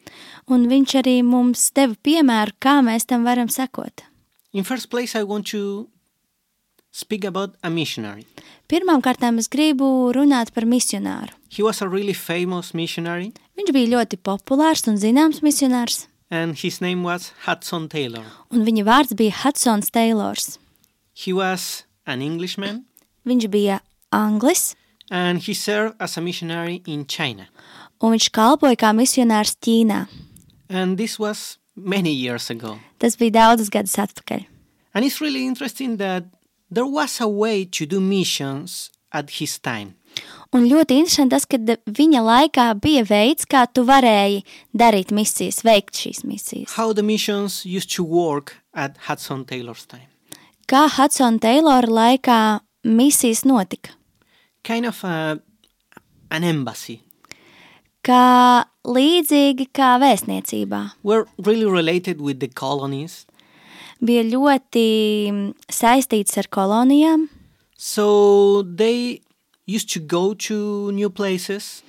Un 0.49 0.69
viņš 0.71 0.95
arī 1.03 1.19
mums 1.23 1.69
deva 1.77 1.97
piemēru, 2.01 2.57
kā 2.59 2.79
mēs 2.81 3.05
tam 3.05 3.27
varam 3.29 3.51
sekot. 3.53 4.07
In 4.53 4.65
first 4.65 4.89
place, 4.89 5.15
I 5.15 5.25
want 5.25 5.47
to 5.51 5.89
speak 6.91 7.25
about 7.25 7.57
a 7.63 7.71
missionary. 7.71 8.25
Pirmkārt, 8.69 9.21
es 9.39 9.49
gribu 9.49 10.13
runāt 10.15 10.55
par 10.55 10.65
misionāru. 10.65 11.35
He 11.51 11.63
was 11.63 11.83
a 11.83 11.89
really 11.89 12.15
famous 12.15 12.73
missionary, 12.73 13.35
Viņš 13.55 13.71
bija 13.71 13.91
ļoti 13.93 14.19
populārs 14.19 14.83
un 14.91 14.97
zināms 14.99 15.39
misionārs, 15.45 16.09
and 16.31 16.57
his 16.59 16.81
name 16.81 17.03
was 17.03 17.33
Hudson 17.47 17.89
Taylor. 17.89 18.25
un 18.51 18.65
viņa 18.65 18.85
vārds 18.85 19.15
bija 19.15 19.33
Hudsons 19.45 19.91
Taylors. 19.91 20.59
He 21.15 21.33
was 21.33 21.85
an 22.07 22.23
Englishman, 22.23 22.85
Viņš 23.27 23.47
bija 23.49 23.81
anglis, 24.13 24.75
and 25.11 25.39
he 25.43 25.55
served 25.55 25.95
as 26.01 26.17
a 26.19 26.21
missionary 26.21 26.83
in 26.87 27.07
China. 27.07 27.49
un 28.01 28.13
viņš 28.13 28.31
kalpoja 28.31 28.77
kā 28.77 28.93
misionārs 28.93 29.57
Ķīnā. 29.61 30.07
And 30.69 30.99
this 30.99 31.19
was 31.19 31.59
many 31.77 32.13
years 32.13 32.51
ago. 32.51 32.79
Tas 32.99 33.17
bija 33.17 33.31
daudzus 33.33 33.71
gadus 33.71 33.97
atpakaļ. 33.97 34.45
And 34.95 35.05
it's 35.05 35.21
really 35.21 35.47
interesting 35.47 35.97
that 35.97 36.25
there 36.71 36.87
was 36.87 37.21
a 37.21 37.29
way 37.29 37.65
to 37.65 37.87
do 37.87 38.01
missions 38.01 38.91
at 39.13 39.31
his 39.41 39.59
time. 39.59 39.95
Un 40.55 40.69
ļoti 40.71 41.01
interesanti 41.01 41.35
tas, 41.35 41.47
ka 41.51 41.59
viņa 41.91 42.21
laikā 42.23 42.69
bija 42.79 43.03
veids, 43.09 43.47
kā 43.51 43.65
tu 43.67 43.83
varēji 43.89 44.45
darīt 44.71 45.11
misijas, 45.11 45.65
veikt 45.67 45.99
šīs 45.99 46.23
misijas. 46.29 46.77
How 46.79 46.95
the 46.95 47.03
missions 47.03 47.65
used 47.67 47.91
to 47.97 48.05
work 48.07 48.55
at 48.75 48.97
Hudson 49.09 49.45
Taylor's 49.45 49.87
time. 49.87 50.07
Kā 50.71 50.87
Hudsona 50.89 51.43
Taylora 51.43 51.91
laikā 51.91 52.39
misijas 52.87 53.43
notika? 53.45 53.93
Kind 54.65 54.87
of 54.87 55.03
a, 55.05 55.37
an 56.31 56.47
embassy. 56.47 57.01
Kā 58.05 58.65
līdzīgi 58.85 59.69
kā 59.75 59.95
vēstniecībā. 60.01 60.81
Were 61.03 61.27
really 61.37 61.67
related 61.67 62.21
with 62.21 62.41
the 62.41 62.49
colonies. 62.49 63.25
Bija 64.05 64.23
ļoti 64.29 64.87
saistīts 65.73 66.37
ar 66.41 66.49
kolonijām. 66.53 67.29
So 67.77 68.63
they 68.63 69.24
used 69.67 69.89
to 69.95 70.01
go 70.01 70.35
to 70.35 70.91
new 70.93 71.11
places 71.11 71.83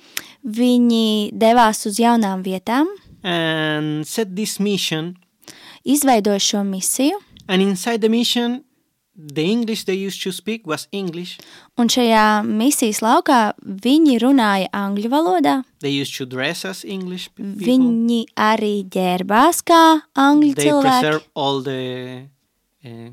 Viņi 0.46 1.32
devās 1.34 1.86
uz 1.86 1.96
jaunām 1.98 2.42
vietām, 2.44 2.86
and 3.24 4.06
set 4.06 4.34
this 4.36 4.58
mission. 4.60 5.16
izveidoja 5.84 6.38
šo 6.38 6.62
misiju, 6.64 7.18
And 7.48 7.62
inside 7.62 7.98
the 8.00 8.08
mission, 8.08 8.62
the 9.16 9.42
English 9.44 9.84
they 9.84 9.94
used 10.06 10.22
to 10.24 10.32
speak 10.32 10.66
was 10.66 10.88
English. 10.92 11.38
un 11.78 11.88
šajā 11.88 12.42
misijas 12.46 13.00
laukā 13.02 13.52
viņi 13.64 14.18
runāja 14.22 14.68
angļu 14.72 15.08
valodā. 15.10 15.62
They 15.80 15.90
used 16.00 16.16
to 16.18 16.26
dress 16.26 16.64
as 16.64 16.84
English 16.84 17.28
pe- 17.34 17.42
people. 17.42 17.66
Viņi 17.66 18.24
arī 18.36 18.84
ģērbās 18.88 19.62
kā 19.64 20.00
angļu 20.14 20.54
they 20.54 20.64
cilvēki. 20.64 21.00
preserve 21.00 21.24
all 21.34 21.62
the 21.62 22.28
uh, 22.84 23.10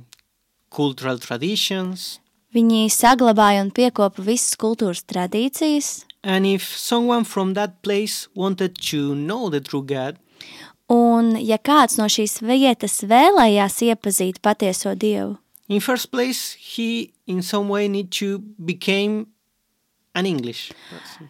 cultural 0.69 1.17
traditions. 1.19 2.19
Viņi 2.53 2.85
saglabāja 2.93 3.63
un 3.65 3.71
piekopa 3.73 4.21
visas 4.21 4.57
kultūras 4.61 5.01
tradīcijas, 5.09 6.03
And 6.23 6.45
if 6.45 6.77
someone 6.77 7.25
from 7.25 7.53
that 7.53 7.81
place 7.81 8.29
wanted 8.33 8.77
to 8.89 9.13
know 9.13 9.49
the 9.49 9.59
true 9.59 9.83
God, 9.83 10.15
un 10.87 11.35
ja 11.35 11.57
kāds 11.59 11.97
no 11.99 12.07
šīs 12.07 12.39
vietas 12.39 13.01
vēlējās 13.03 13.81
iepazīt 13.89 14.39
patieso 14.39 14.95
dievu, 14.95 15.35
in 15.67 15.81
first 15.83 16.11
place, 16.11 16.55
he 16.55 17.11
in 17.27 17.43
some 17.43 17.67
way 17.67 17.89
need 17.89 18.09
to 18.11 18.39
become 18.39 19.27
an 20.15 20.25
English 20.25 20.71
person. 20.89 21.27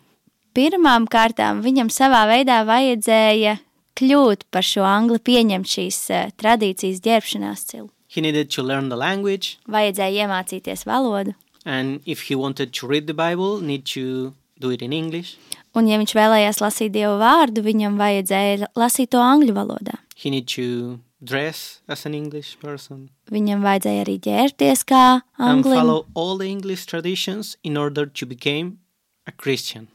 pirmām 0.53 1.09
kārtām 1.09 1.63
viņam 1.65 1.89
savā 1.89 2.27
veidā 2.29 2.61
vajadzēja 2.69 3.57
kļūt 3.97 4.45
par 4.53 4.61
šo 4.61 4.85
angli, 4.85 5.17
pieņemt 5.17 5.69
šīs 5.69 5.99
eh, 6.13 6.29
tradīcijas 6.37 7.01
ģērbšanās 7.01 7.65
cilu. 7.71 7.89
He 8.13 8.21
needed 8.21 8.49
to 8.55 8.61
learn 8.63 8.89
the 8.89 8.95
language, 8.97 9.57
Vajadzēja 9.67 10.27
iemācīties 10.27 10.85
valodu, 10.85 11.33
and 11.65 12.01
if 12.05 12.29
he 12.29 12.35
wanted 12.35 12.73
to 12.79 12.87
read 12.87 13.07
the 13.07 13.13
Bible, 13.17 13.59
need 13.61 13.85
to 13.95 14.33
do 14.59 14.69
it 14.69 14.81
in 14.81 14.93
English. 14.93 15.37
un 15.75 15.87
ja 15.89 15.97
viņš 15.97 16.13
vēlējās 16.13 16.59
lasīt 16.61 16.91
dievu 16.93 17.15
vārdu, 17.17 17.63
viņam 17.65 17.97
vajadzēja 17.97 18.67
lasīt 18.77 19.09
to 19.15 19.17
angļu 19.17 19.55
valodā. 19.57 19.97
He 20.15 20.29
need 20.29 20.45
to 20.53 20.99
dress 21.23 21.79
as 21.87 22.05
an 22.05 22.13
English 22.13 22.57
person 22.61 23.09
Viņam 23.31 23.63
vajadzēja 23.63 24.03
arī 24.05 24.19
ģērbties 24.21 24.83
kā 24.85 25.21
and 25.39 25.63
anglim 25.63 25.79
follow 25.79 26.05
all 26.13 26.37
the 26.37 26.49
English 26.51 26.85
traditions 26.85 27.55
in 27.63 27.77
order 27.77 28.05
to 28.05 28.25
become 28.27 28.77
a 29.25 29.31
Christian. 29.31 29.87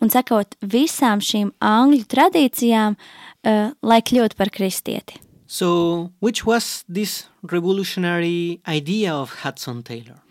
un 0.00 0.08
sekot 0.08 0.54
visām 0.62 1.20
šīm 1.20 1.52
angļu 1.60 2.06
tradīcijām, 2.06 2.96
uh, 2.96 3.70
lai 3.82 4.00
kļūtu 4.00 4.38
par 4.38 4.48
kristieti. 4.54 5.20
So, 5.46 6.12
which 6.18 6.44
was 6.44 6.84
this 6.88 7.28
revolutionary 7.42 8.60
idea 8.66 9.14
of 9.14 9.42
Hudson 9.42 9.82
Taylor? 9.82 10.22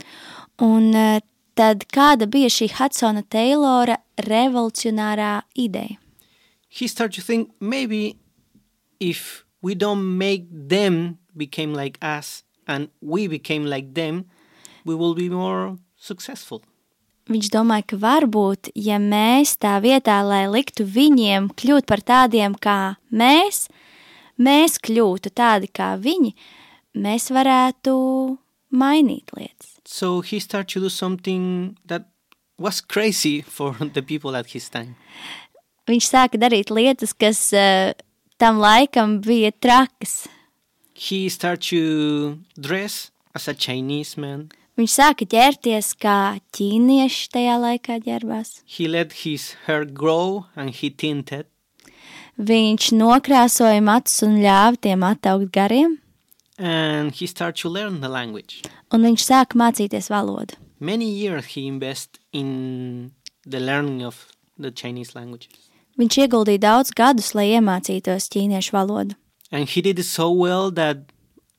Un 0.60 0.96
uh, 0.96 1.20
tad 1.56 1.86
kāda 1.92 2.28
bija 2.28 2.52
šī 2.52 2.68
Hudsona 2.76 3.24
Taylora 3.24 3.98
revolucionārā 4.28 5.44
ideja? 5.56 5.98
He 6.68 6.88
started 6.88 7.16
to 7.16 7.22
think 7.22 7.52
maybe 7.62 8.18
if 9.00 9.46
we 9.62 9.76
don't 9.76 10.18
make 10.18 10.48
them 10.52 11.18
become 11.36 11.74
like 11.74 11.98
us 12.02 12.44
and 12.68 12.90
we 13.02 13.28
became 13.28 13.66
like 13.66 13.94
them, 13.94 14.26
we 14.84 14.96
will 14.96 15.16
be 15.16 15.30
more 15.30 15.78
successful. 15.96 16.62
Viņš 17.26 17.48
domāja, 17.50 17.88
ka 17.90 17.98
varbūt, 17.98 18.70
ja 18.78 19.00
mēs 19.02 19.56
tā 19.58 19.80
vietā, 19.82 20.20
lai 20.22 20.44
liktu 20.46 20.86
viņiem 20.86 21.48
kļūt 21.58 21.88
par 21.90 22.04
tādiem 22.06 22.54
kā 22.62 22.98
mēs, 23.10 23.66
mēs 24.38 24.80
kļūtu 24.84 25.32
tādi 25.36 25.70
kā 25.72 25.94
viņi, 26.02 26.34
mēs 26.96 27.30
varētu 27.34 27.96
mainīt 28.76 29.34
lietas. 29.38 29.78
So 29.86 30.22
he 30.22 30.40
started 30.40 30.74
to 30.74 30.80
do 30.82 30.90
something 30.90 31.78
that 31.86 32.10
was 32.58 32.82
crazy 32.82 33.42
for 33.42 33.76
the 33.80 34.02
people 34.02 34.36
at 34.36 34.48
his 34.56 34.70
time. 34.70 34.96
Viņš 35.86 36.08
sāka 36.10 36.40
darīt 36.42 36.72
lietas, 36.74 37.14
kas 37.14 37.52
uh, 37.54 37.94
tam 38.42 38.58
laikam 38.58 39.20
bija 39.22 39.52
trakas. 39.54 40.26
He 40.96 41.30
started 41.30 41.62
to 41.70 42.38
dress 42.58 43.12
as 43.36 43.48
a 43.48 43.54
Chinese 43.54 44.18
man. 44.18 44.50
Viņš 44.76 44.92
sāka 44.92 45.28
ģērbties 45.32 45.94
kā 46.02 46.40
ķīnieši 46.56 47.28
tajā 47.32 47.56
laikā 47.62 48.00
ģērbās. 48.04 48.62
He 48.68 48.90
let 48.90 49.22
his 49.24 49.54
hair 49.68 49.86
grow 49.86 50.48
and 50.56 50.74
he 50.76 50.90
tinted. 50.90 51.48
Viņš 52.40 52.90
nokrāsoja 53.00 53.80
matus 53.84 54.22
un 54.26 54.38
ļāva 54.44 54.76
tiem 54.82 55.04
attaukt 55.08 55.52
gariem. 55.56 55.98
and 56.58 57.12
he 57.12 57.28
started 57.28 57.62
to 57.62 57.68
learn 57.70 58.00
the 58.02 58.08
language. 58.10 58.62
un 58.92 59.02
viņš 59.04 59.22
sāka 59.24 59.56
mācīties 59.60 60.10
valodu. 60.10 60.56
Many 60.80 61.10
years 61.10 61.46
he 61.56 61.68
invested 61.68 62.20
in 62.34 63.12
the 63.46 63.60
learning 63.60 64.04
of 64.04 64.28
the 64.58 64.72
Chinese 64.72 65.16
language. 65.16 65.50
Viņš 65.98 66.18
ieguldīja 66.28 66.60
daudz 66.60 66.92
gadus, 66.92 67.34
lai 67.36 67.50
iemācītos 67.56 68.28
ķīniešu 68.32 68.72
valodu. 68.72 69.16
And 69.52 69.70
he 69.70 69.82
did 69.82 70.00
it 70.00 70.06
so 70.06 70.30
well 70.32 70.72
that 70.72 70.98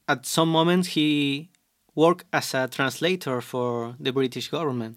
at 0.08 0.26
some 0.26 0.50
moments 0.50 0.88
he 0.88 1.48
worked 1.94 2.26
as 2.32 2.54
a 2.54 2.68
translator 2.68 3.40
for 3.40 3.94
the 3.98 4.12
British 4.12 4.48
government. 4.48 4.96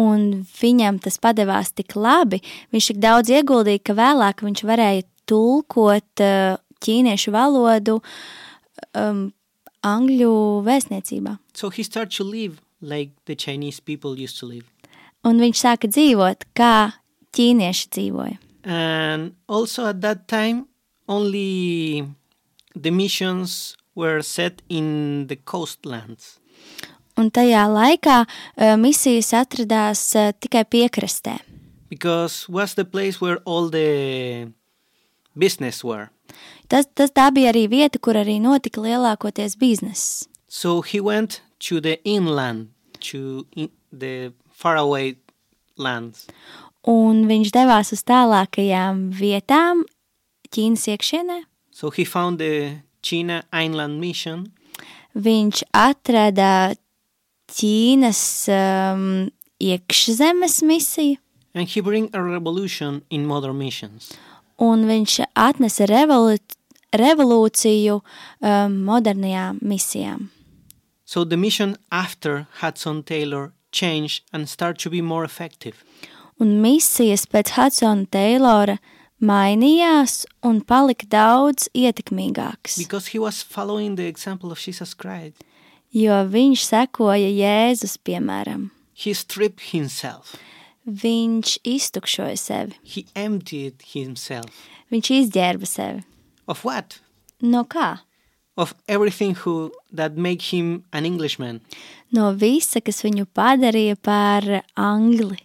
Un 0.00 0.46
viņam 0.56 1.02
tas 1.04 1.18
padevās 1.20 1.74
tik 1.76 1.96
labi, 2.00 2.40
viņš 2.72 2.92
tik 2.92 3.00
daudz 3.02 3.28
ieguldīja, 3.28 3.82
ka 3.84 3.96
vēlāk 3.98 4.40
viņš 4.46 4.62
varēja 4.64 5.04
tulkot 5.28 6.22
uh, 6.24 6.56
ķīniešu 6.82 7.32
valodu 7.34 7.98
um, 8.96 9.26
angļu 9.84 10.32
vēstniecībā. 10.64 11.36
So 11.54 11.70
he 11.70 11.84
started 11.84 12.16
to 12.16 12.24
live 12.24 12.62
like 12.80 13.12
the 13.26 13.36
Chinese 13.36 13.80
people 13.80 14.18
used 14.18 14.40
to 14.40 14.46
live. 14.46 14.66
Un 15.22 15.38
viņš 15.38 15.60
sāka 15.60 15.90
dzīvot, 15.92 16.48
kā 16.56 16.98
ķīnieši 17.36 17.88
dzīvoja. 17.94 18.38
And 18.64 19.34
also 19.48 19.86
at 19.86 20.00
that 20.02 20.26
time, 20.28 20.66
only 21.08 22.06
the 22.74 22.90
missions 22.90 23.76
were 23.94 24.22
set 24.22 24.62
in 24.68 25.26
the 25.28 25.36
coastlands. 25.36 26.38
Un 27.22 27.30
tajā 27.30 27.62
laikā 27.70 28.22
uh, 28.26 28.74
misijas 28.80 29.30
atradās 29.38 30.00
uh, 30.18 30.32
tikai 30.42 30.64
piekrastē, 30.66 31.38
because 31.88 32.48
was 32.48 32.74
the 32.74 32.84
place 32.84 33.20
where 33.20 33.38
all 33.44 33.70
the 33.70 34.48
business 35.38 35.84
were. 35.84 36.10
Tas, 36.66 36.88
tas 36.94 37.12
tā 37.14 37.28
bija 37.30 37.52
arī 37.52 37.68
vieta, 37.70 38.00
kur 38.02 38.16
arī 38.18 38.40
notika 38.42 38.82
lielākoties 38.82 39.54
bizness. 39.60 40.26
So 40.48 40.80
he 40.82 41.00
went 41.00 41.42
to 41.68 41.80
the 41.80 42.00
inland, 42.04 42.72
to 43.10 43.46
in 43.54 43.70
the 43.92 44.32
faraway 44.50 45.14
lands. 45.76 46.26
Un 46.82 47.28
viņš 47.28 47.52
devās 47.54 47.92
uz 47.94 48.02
tālākajām 48.02 49.12
vietām 49.14 49.84
Ķīnas 50.52 50.88
iekšienē. 50.90 51.38
So 51.70 51.90
he 51.94 52.04
found 52.04 52.42
the 52.42 52.82
China 53.00 53.44
Inland 53.52 54.00
Mission, 54.00 54.50
Viņš 55.12 55.64
atrada 55.76 56.72
Ķīnas 57.52 58.22
um, 58.52 59.30
iekšzemes 59.60 60.62
misiju, 60.66 61.18
and 61.54 61.68
he 61.68 61.80
bring 61.80 62.08
a 62.12 62.22
revolution 62.22 63.02
in 63.10 63.26
modern 63.26 63.58
missions. 63.58 64.12
un 64.62 64.86
viņš 64.86 65.18
atnesa 65.34 65.86
revolu 65.90 66.36
revolūciju 66.92 67.96
um, 67.98 68.74
modernajām 68.86 69.58
misijām. 69.64 70.28
So 71.04 71.24
the 71.24 71.36
mission 71.36 71.76
after 71.90 72.46
Hudson 72.60 73.02
Taylor 73.02 73.52
changed 73.72 74.24
and 74.32 74.48
started 74.48 74.78
to 74.84 74.90
be 74.90 75.00
more 75.02 75.24
effective. 75.24 75.82
Un 76.40 76.60
misijas 76.62 77.26
pēc 77.26 77.54
Hudsona 77.56 78.06
Taylora 78.12 78.78
mainījās 79.22 80.24
un 80.44 80.60
palika 80.60 81.06
daudz 81.08 81.68
ietekmīgākas, 81.74 82.78
Because 82.78 83.08
he 83.12 83.18
was 83.18 83.42
following 83.42 83.96
the 83.96 84.06
example 84.06 84.52
of 84.52 84.58
Jesus 84.58 84.94
Christ. 84.94 85.42
Jo 85.92 86.18
viņš 86.32 86.64
sekoja 86.68 87.28
Jēzus 87.30 87.98
piemēram. 88.04 88.70
He 88.94 89.14
stripped 89.14 89.72
himself. 89.72 90.34
Viņš 90.86 91.58
iztukšoja 91.64 92.36
sevi, 92.38 92.74
He 92.82 93.04
emptied 93.14 93.82
himself. 93.94 94.50
viņš 94.90 95.10
izģērba 95.20 95.66
sevi. 95.66 96.02
Of 96.48 96.64
what? 96.64 96.98
No 97.40 97.64
kā? 97.64 98.00
Of 98.56 98.74
everything 98.88 99.34
who 99.34 99.72
that 99.92 100.16
make 100.16 100.42
him 100.52 100.84
an 100.92 101.06
Englishman. 101.06 101.60
No 102.12 102.32
visa, 102.34 102.80
kas 102.80 103.00
viņu 103.02 103.24
padarīja 103.34 103.96
par 104.02 104.42
angli. 104.76 105.38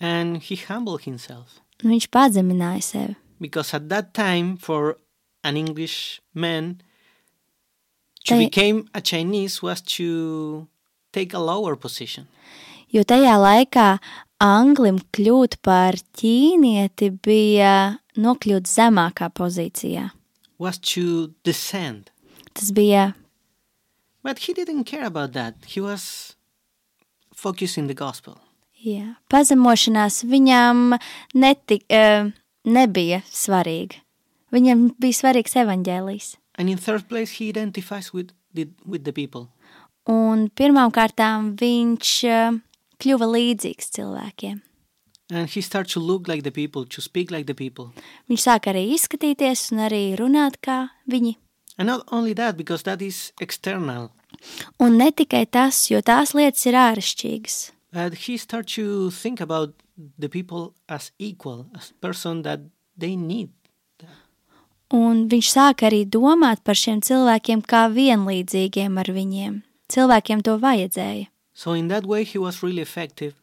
And 0.00 0.36
he 0.42 0.54
humbled 0.56 1.02
himself. 1.02 1.58
Un 1.82 1.90
Viņš 1.90 2.06
pazemināja 2.14 2.82
sevi. 2.82 3.16
Because 3.40 3.74
at 3.74 3.88
that 3.88 4.14
time, 4.14 4.56
for 4.56 4.98
an 5.42 5.56
English 5.56 6.20
man, 6.34 6.82
to 8.28 8.34
They- 8.36 8.48
become 8.48 8.84
a 8.94 9.00
Chinese 9.00 9.62
was 9.62 9.80
to 9.96 10.66
take 11.12 11.34
a 11.34 11.40
lower 11.40 11.76
position. 11.76 12.26
Jo 12.92 13.02
tajā 13.04 13.34
laikā 13.40 13.98
anglim 14.40 14.98
kļūt 15.12 15.58
par 15.62 15.96
ķīnieti 16.20 17.10
bija 17.24 17.72
nokļūt 18.16 18.68
zemākā 18.70 19.28
pozīcijā. 19.34 20.10
Was 20.58 20.78
to 20.78 21.32
descend. 21.44 22.10
Tas 22.54 22.70
bija, 22.72 23.14
But 24.22 24.40
he 24.40 24.52
didn't 24.52 24.84
care 24.84 25.04
about 25.06 25.32
that. 25.32 25.54
He 25.66 25.80
was 25.80 26.34
focused 27.34 27.78
in 27.78 27.86
the 27.86 27.94
gospel. 27.94 28.38
jā, 28.84 29.16
pazemošanās 29.30 30.22
viņam 30.26 30.98
netik, 31.34 31.84
uh, 31.90 32.30
nebija 32.64 33.22
svarīga. 33.30 34.00
Viņam 34.52 34.94
bija 34.98 35.12
svarīgs 35.18 35.54
evaņģēlijs. 35.62 36.36
And 36.58 36.68
in 36.68 36.76
third 36.78 37.08
place, 37.08 37.38
he 37.38 37.48
identifies 37.50 38.12
with 38.12 38.32
the, 38.52 38.68
with 38.84 39.04
the 39.04 39.12
people. 39.12 39.48
Un 40.08 40.48
pirmām 40.56 40.90
kārtām 40.90 41.52
viņš 41.60 42.12
uh, 42.26 42.56
kļuva 42.98 43.28
līdzīgs 43.30 43.92
cilvēkiem. 43.94 44.62
And 45.30 45.48
he 45.50 45.60
started 45.60 45.92
to 45.92 46.00
look 46.00 46.26
like 46.26 46.42
the 46.42 46.50
people, 46.50 46.86
to 46.86 47.02
speak 47.02 47.30
like 47.30 47.44
the 47.46 47.54
people. 47.54 47.92
Viņš 48.30 48.46
sāka 48.48 48.72
arī 48.72 48.86
izskatīties 48.96 49.66
un 49.74 49.82
arī 49.84 50.16
runāt 50.16 50.56
kā 50.64 50.88
viņi. 51.06 51.36
And 51.78 51.86
not 51.86 52.08
only 52.10 52.32
that, 52.34 52.56
because 52.56 52.82
that 52.84 53.02
is 53.02 53.32
external, 53.40 54.10
Un 54.78 54.96
ne 54.98 55.10
tikai 55.10 55.46
tas, 55.50 55.88
jo 55.90 55.98
tās 56.04 56.30
lietas 56.36 56.66
ir 56.66 56.74
āršķirīgas. 56.78 57.72
but 57.92 58.14
he 58.28 58.36
started 58.36 58.68
to 58.74 59.10
think 59.10 59.40
about 59.40 59.74
the 60.18 60.28
people 60.28 60.74
as 60.88 61.10
equal, 61.18 61.66
as 61.74 61.92
person 62.00 62.42
that 62.42 62.60
they 62.96 63.16
need. 63.16 63.50
Un 64.94 65.26
viņš 65.28 65.48
sāka 65.52 65.88
arī 65.90 66.04
domāt 66.08 66.62
par 66.64 66.78
šiem 66.78 67.02
cilvēkiem 67.04 67.60
kā 67.68 67.88
vienlīdzīgiem 67.92 68.96
ar 68.96 69.10
viņiem. 69.12 69.60
Cilvēkiem 69.92 70.40
to 70.44 70.56
vajadzēja. 70.62 71.28
So 71.52 71.74
in 71.74 71.88
that 71.88 72.06
way, 72.06 72.24
he 72.24 72.38
was 72.38 72.62
really 72.62 72.80
effective. 72.80 73.34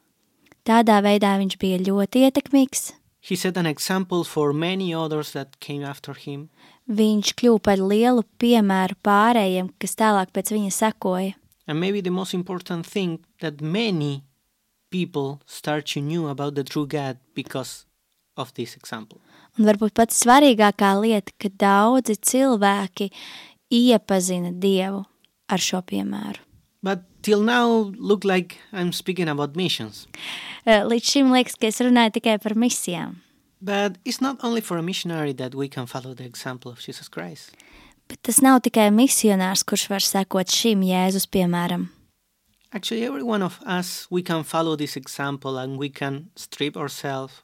Tādā 0.66 1.02
veidā 1.06 1.36
viņš 1.38 1.58
bija 1.62 1.78
ļoti 1.86 2.26
ietekmīgs. 2.26 2.94
He 3.22 3.36
set 3.36 3.58
an 3.58 3.66
example 3.66 4.24
for 4.24 4.54
many 4.54 4.94
others 4.94 5.34
that 5.34 5.60
came 5.60 5.84
after 5.84 6.14
him. 6.14 6.50
Viņš 6.90 7.34
kļuva 7.38 7.62
par 7.62 7.82
lielu 7.82 8.22
piemēru 8.42 8.98
pārējiem, 9.06 9.72
kas 9.82 9.98
tālāk 9.98 10.34
pēc 10.34 10.54
viņa 10.54 10.72
sekoja. 10.74 11.34
And 11.68 11.80
maybe 11.80 12.02
the 12.02 12.14
most 12.14 12.34
important 12.34 12.86
thing 12.86 13.20
that 13.42 13.62
many 13.62 14.24
people 14.92 15.42
start 15.46 15.86
to 15.94 16.02
know 16.02 16.28
about 16.28 16.54
the 16.56 16.64
true 16.64 16.86
God 16.86 17.18
because 17.34 17.86
of 18.38 18.54
this 18.54 18.76
example. 18.76 19.20
Un 19.56 19.68
varbūt 19.70 19.96
pats 19.96 20.18
svarīgākā 20.24 20.91
lieta, 21.00 21.32
ka 21.39 21.50
daudzi 21.50 22.18
cilvēki 22.20 23.10
iepazina 23.72 24.52
Dievu 24.52 25.06
ar 25.48 25.62
šo 25.62 25.80
piemēru. 25.86 26.41
But 26.84 27.02
till 27.24 27.41
now, 27.41 27.91
look 27.98 28.24
like 28.24 28.60
I'm 28.72 28.91
speaking 28.91 29.30
about 29.30 29.56
missions. 29.56 30.08
Eh, 30.65 30.84
Līdz 30.86 31.15
šim 31.15 31.32
liekas, 31.34 31.56
ka 31.58 31.72
es 31.72 31.80
runāju 31.82 32.20
tikai 32.20 32.38
par 32.44 32.54
misijām. 32.54 33.22
But 33.62 33.98
it's 34.06 34.22
not 34.22 34.44
only 34.44 34.62
for 34.62 34.78
a 34.78 34.84
missionary 34.84 35.34
that 35.34 35.56
we 35.56 35.68
can 35.68 35.88
follow 35.88 36.13
the 36.13 36.26
example 36.26 36.72
of 36.72 36.80
Jesus 36.80 37.08
Christ. 37.08 37.56
Bet 38.08 38.22
tas 38.22 38.41
nav 38.41 38.60
tikai 38.62 38.91
misionārs, 38.94 39.63
kurš 39.65 39.88
var 39.89 40.04
sekot 40.06 40.52
šim 40.54 40.84
Jēzus 40.86 41.26
piemēram. 41.26 41.88
Actually, 42.72 43.06
every 43.06 43.24
one 43.24 43.41
of 43.41 43.60
us, 43.65 44.06
we 44.12 44.22
can 44.22 44.44
follow 44.44 44.76
this 44.76 44.98
example 44.98 45.58
and 45.58 45.80
we 45.80 45.89
can 45.89 46.30
strip 46.36 46.78
ourselves. 46.78 47.41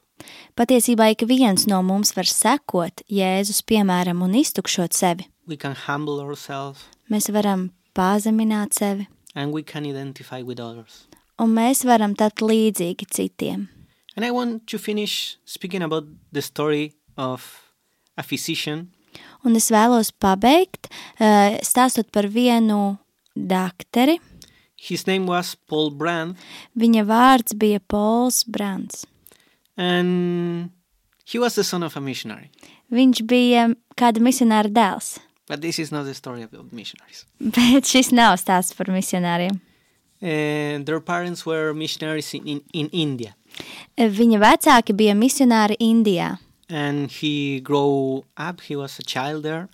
Patiesībā 0.56 1.10
ik 1.12 1.26
viens 1.28 1.66
no 1.66 1.82
mums 1.82 2.14
var 2.16 2.28
sekot 2.28 3.04
Jēzus 3.10 3.62
piemēram 3.66 4.22
un 4.22 4.34
iztukšot 4.34 4.92
sevi. 4.96 5.28
We 5.46 5.56
can 5.56 5.74
humble 5.86 6.20
ourselves 6.22 6.84
Mēs 7.10 7.28
varam 7.32 7.70
pazemināt 7.94 8.72
sevi, 8.78 9.08
and 9.34 9.52
we 9.52 9.62
can 9.62 9.84
identify 9.84 10.42
with 10.42 10.60
others. 10.60 11.06
un 11.38 11.52
mēs 11.54 11.84
varam 11.84 12.14
tapt 12.14 12.40
līdzīgi 12.40 13.08
citiem. 13.10 13.68
And 14.16 14.24
I 14.24 14.30
want 14.30 14.66
to 14.68 14.78
finish 14.78 15.38
speaking 15.44 15.82
about 15.82 16.04
the 16.32 16.42
story 16.42 16.92
of 17.16 17.72
a 18.16 18.22
physician 18.22 18.90
Un 19.44 19.56
es 19.58 19.70
vēlos 19.74 20.12
pabeigt, 20.22 20.86
eh, 21.18 21.58
stāstot 21.66 22.10
par 22.12 22.28
vienu 22.30 22.98
dakteri. 23.34 24.20
His 24.76 25.06
name 25.06 25.26
was 25.26 25.54
Paul 25.54 25.90
Brand, 25.90 26.36
Viņa 26.78 27.04
vārds 27.06 27.54
bija 27.54 27.80
Pols 27.80 28.44
Brands. 28.46 29.06
And 29.76 30.70
he 31.24 31.38
was 31.38 31.54
the 31.54 31.64
son 31.64 31.82
of 31.82 31.96
a 31.96 32.00
missionary. 32.00 32.50
Viņš 32.92 33.22
bija 33.26 33.68
kāda 33.96 34.20
misionāra 34.20 34.68
dēls, 34.72 35.18
But 35.48 35.60
this 35.60 35.78
is 35.78 35.90
not 35.92 36.04
the 36.06 36.14
story 36.14 36.42
about 36.42 36.72
missionaries. 36.72 37.24
bet 37.40 37.84
šis 37.84 38.12
nav 38.12 38.36
stāsts 38.38 38.74
par 38.76 38.86
misionāriem. 38.86 39.60
And 40.22 40.86
their 40.86 41.00
parents 41.00 41.44
were 41.44 41.74
missionaries 41.74 42.32
in, 42.34 42.46
in, 42.46 42.60
in 42.72 42.88
India. 42.92 43.34
Viņa 43.98 44.38
vecāki 44.38 44.94
bija 44.94 45.14
misionāri 45.18 45.76
Indijā, 45.80 46.38
And 46.70 47.10
he 47.10 47.60
grew 47.60 48.24
up, 48.36 48.60
he 48.62 48.76
was 48.76 48.98
a 48.98 49.02
child 49.02 49.42
there. 49.42 49.68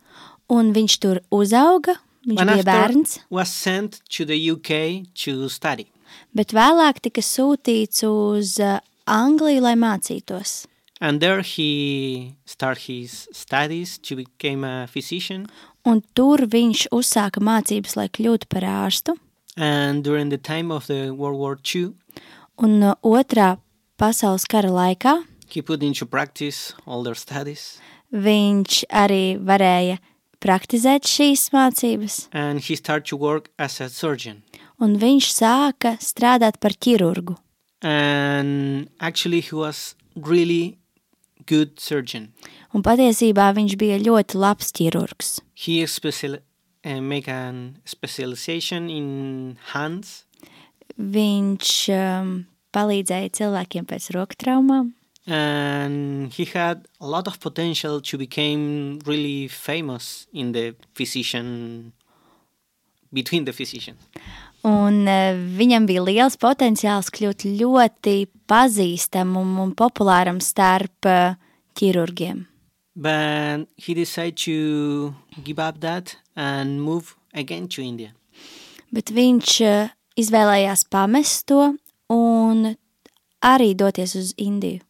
un 0.50 0.72
viņš 0.72 0.98
tur 0.98 1.20
uzauga, 1.30 1.96
Viņš 2.26 2.40
And 2.40 2.50
bija 2.50 2.64
bērns, 2.64 3.18
was 3.30 3.48
sent 3.52 4.00
to 4.16 4.24
the 4.24 4.37
UK 4.50 5.06
to 5.24 5.48
study. 5.48 5.87
bet 6.34 6.52
vēlāk 6.56 7.00
tika 7.04 7.20
sūtīts 7.20 8.02
uz 8.08 8.58
uh, 8.61 8.80
Angliju, 9.09 9.62
lai 9.64 9.75
mācītos. 9.75 10.66
And 11.01 11.21
there 11.21 11.42
he 11.42 12.35
started 12.44 12.83
his 12.88 13.29
studies 13.33 13.99
to 13.99 14.16
become 14.16 14.64
a 14.64 14.87
physician. 14.88 15.47
Un 15.87 16.03
tur 16.14 16.42
viņš 16.51 16.88
uzsāka 16.92 17.40
mācības, 17.40 17.94
lai 17.97 18.09
kļūtu 18.09 18.49
par 18.51 18.62
ārstu. 18.66 19.14
And 19.57 20.03
during 20.05 20.29
the 20.31 20.38
time 20.38 20.71
of 20.75 20.87
the 20.87 21.11
World 21.14 21.38
War 21.38 21.57
II, 21.75 21.94
Un 22.59 22.83
uh, 22.83 22.94
otrā 23.07 23.59
pasaules 23.99 24.44
kara 24.51 24.68
laikā 24.71 25.23
he 25.49 25.62
put 25.62 25.83
into 25.83 26.05
practice 26.07 26.75
all 26.87 27.03
their 27.05 27.14
studies. 27.14 27.79
viņš 28.12 28.85
arī 28.90 29.38
varēja 29.38 29.99
praktizēt 30.40 31.07
šīs 31.07 31.51
mācības, 31.55 32.29
And 32.33 32.61
he 32.61 32.75
started 32.77 33.07
to 33.11 33.16
work 33.16 33.51
as 33.59 33.81
a 33.81 33.88
surgeon. 33.88 34.42
un 34.81 34.99
viņš 34.99 35.31
sāka 35.33 35.97
strādāt 36.03 36.59
par 36.61 36.71
ķirurgu. 36.75 37.37
And 37.83 38.88
actually, 39.01 39.41
he 39.41 39.55
was 39.55 39.95
really 40.17 40.79
good 41.47 41.79
surgeon. 41.81 42.33
Un 42.75 42.83
patiesībā 42.83 43.53
viņš 43.57 43.77
bija 43.81 43.99
ļoti 44.03 44.38
labs 44.38 44.73
ķirurgs. 44.75 45.38
He 45.55 45.87
special, 45.87 46.38
uh, 46.85 47.01
make 47.01 47.29
an 47.29 47.79
specialization 47.87 48.91
in 48.91 49.59
hands 49.73 50.29
Viņš 50.99 51.73
um, 51.95 52.31
palīdzēja 52.75 53.31
cilvēkiem 53.38 53.87
pēc 53.87 54.11
roku 54.17 54.35
traumām, 54.35 54.95
and 55.29 56.33
he 56.33 56.45
had 56.45 56.88
a 57.01 57.07
lot 57.07 57.29
of 57.29 57.38
potential 57.38 58.01
to 58.01 58.19
become 58.19 58.99
really 59.07 59.47
famous 59.47 60.27
in 60.33 60.53
the 60.53 60.75
physician 60.95 61.93
between 63.12 63.45
the 63.45 63.53
physicians 63.53 64.01
un 64.66 65.07
uh, 65.07 65.37
viņam 65.59 65.87
bija 65.87 66.03
liels 66.03 66.37
potenciāls 66.40 67.11
kļūt 67.14 67.44
ļoti 67.61 68.27
pazīstamam 68.51 69.59
un 69.62 69.75
populāram 69.79 70.40
starp 70.42 71.07
uh, 71.07 71.35
ķirurgiem. 71.79 72.47
but 72.97 73.68
he 73.77 73.94
decided 73.94 74.37
to 74.37 75.14
give 75.44 75.61
up 75.61 75.79
that 75.81 76.16
and 76.35 76.81
move 76.83 77.14
again 77.33 77.68
to 77.68 77.81
india 77.83 78.11
Bet 78.90 79.11
viņš 79.12 79.51
uh, 79.68 79.88
izvēlējās 80.16 80.87
pamest 80.90 81.47
to 81.47 81.77
un 82.11 82.75
arī 83.44 83.75
doties 83.77 84.14
uz 84.16 84.35
Indiju. 84.37 84.81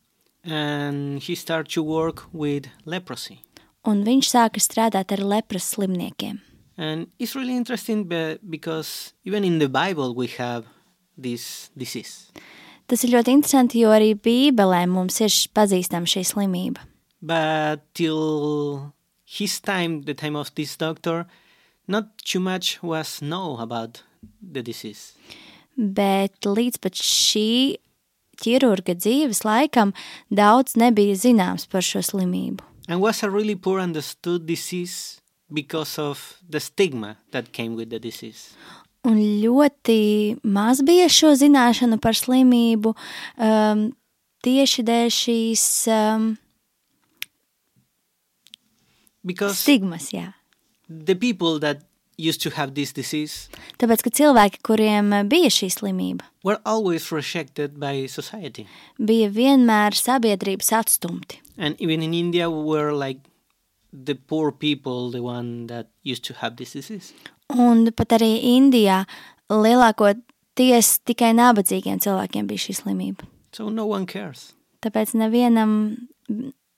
and 0.44 1.20
he 1.22 1.34
started 1.34 1.68
to 1.74 1.82
work 1.82 2.24
with 2.32 2.68
leprosy 2.86 3.40
Un 3.84 4.02
viņš 4.04 4.26
sāka 4.28 4.60
strādāt 4.60 5.12
ar 5.14 5.20
lepras 5.24 5.64
slimniekiem. 5.74 6.40
And 6.78 7.08
it's 7.18 7.34
really 7.34 7.56
interesting 7.56 8.04
be- 8.08 8.38
because 8.48 9.12
even 9.24 9.42
in 9.44 9.58
the 9.58 9.68
bible 9.68 10.14
we 10.14 10.26
have 10.38 10.64
this 11.16 11.70
disease 11.76 12.30
Tas 12.88 13.02
ir 13.04 13.10
ļoti 13.12 13.32
interesanti, 13.36 13.80
jo 13.84 13.90
arī 13.92 14.14
Bībelē 14.16 14.86
mums 14.88 15.18
ir 15.20 15.28
pazīstama 15.52 16.06
šī 16.08 16.22
slimība. 16.24 16.78
but 17.20 17.80
till 17.94 18.92
his 19.26 19.60
time 19.60 20.02
the 20.08 20.14
time 20.14 20.36
of 20.36 20.54
this 20.54 20.76
doctor 20.76 21.26
not 21.86 22.04
too 22.24 22.40
much 22.40 22.78
was 22.82 23.20
known 23.20 23.60
about 23.60 24.02
the 24.40 24.62
disease 24.62 25.12
Bet 25.76 26.40
līdz 26.46 26.80
pat 26.80 26.94
šī 26.94 27.76
ķirurga 28.42 28.94
dzīves 28.98 29.44
laikam 29.46 29.92
daudz 30.30 30.76
nebija 30.76 31.14
zināms 31.14 31.68
par 31.68 31.82
šo 31.82 32.00
slimību. 32.02 32.60
and 32.88 33.00
was 33.02 33.22
a 33.22 33.28
really 33.30 33.54
poor 33.54 33.80
understood 33.80 34.46
disease 34.46 35.20
because 35.50 35.98
of 35.98 36.38
the 36.48 36.60
stigma 36.60 37.16
that 37.32 37.52
came 37.52 37.74
with 37.76 37.90
the 37.90 37.98
disease 37.98 38.54
Un 39.06 39.16
ļoti 39.40 40.40
maz 40.42 40.80
bija 40.84 41.06
šo 41.08 41.30
zināšanu 41.38 42.00
par 42.02 42.16
slimību 42.18 42.90
um, 43.38 43.84
tieši 44.44 44.82
dēļ 44.88 45.12
šīs 45.14 45.64
um, 45.94 46.26
because 49.24 49.58
stigmas. 49.62 50.10
Jā. 50.12 50.32
the 50.88 51.14
people 51.14 51.58
that 51.58 51.82
used 52.18 52.40
to 52.42 52.50
have 52.50 52.74
this 52.74 52.92
disease 52.92 53.48
Tāpēc, 53.78 54.02
ka 54.02 54.10
cilvēki, 54.10 54.58
kuriem 54.66 55.12
uh, 55.14 55.22
bija 55.28 55.50
šī 55.52 55.68
slimība, 55.70 56.26
were 56.42 56.58
always 56.66 57.10
rejected 57.12 57.78
by 57.78 58.06
society 58.10 58.66
bija 58.98 59.30
vienmēr 59.30 59.94
sabiedrības 59.94 60.72
atstumti. 60.80 61.38
and 61.56 61.76
even 61.78 62.02
in 62.02 62.12
india 62.14 62.50
we 62.50 62.62
were 62.64 62.92
like 62.92 63.20
the 63.92 64.14
poor 64.14 64.52
people 64.52 65.10
the 65.10 65.22
one 65.22 65.66
that 65.66 65.86
used 66.04 66.24
to 66.24 66.34
have 66.34 66.56
this 66.56 66.72
disease 66.72 67.12
Un 67.50 67.86
pat 67.96 68.08
arī 68.18 68.28
Indijā 68.44 69.04
lielākoties 69.50 70.98
tikai 71.08 71.32
nabadzīgiem 71.38 72.00
cilvēkiem 72.04 72.46
bija 72.50 72.64
šī 72.68 72.74
slimība. 72.82 73.24
so 73.52 73.68
no 73.70 73.86
one 73.86 74.06
cares 74.06 74.52
Tāpēc 74.82 75.14
nevienam, 75.18 75.96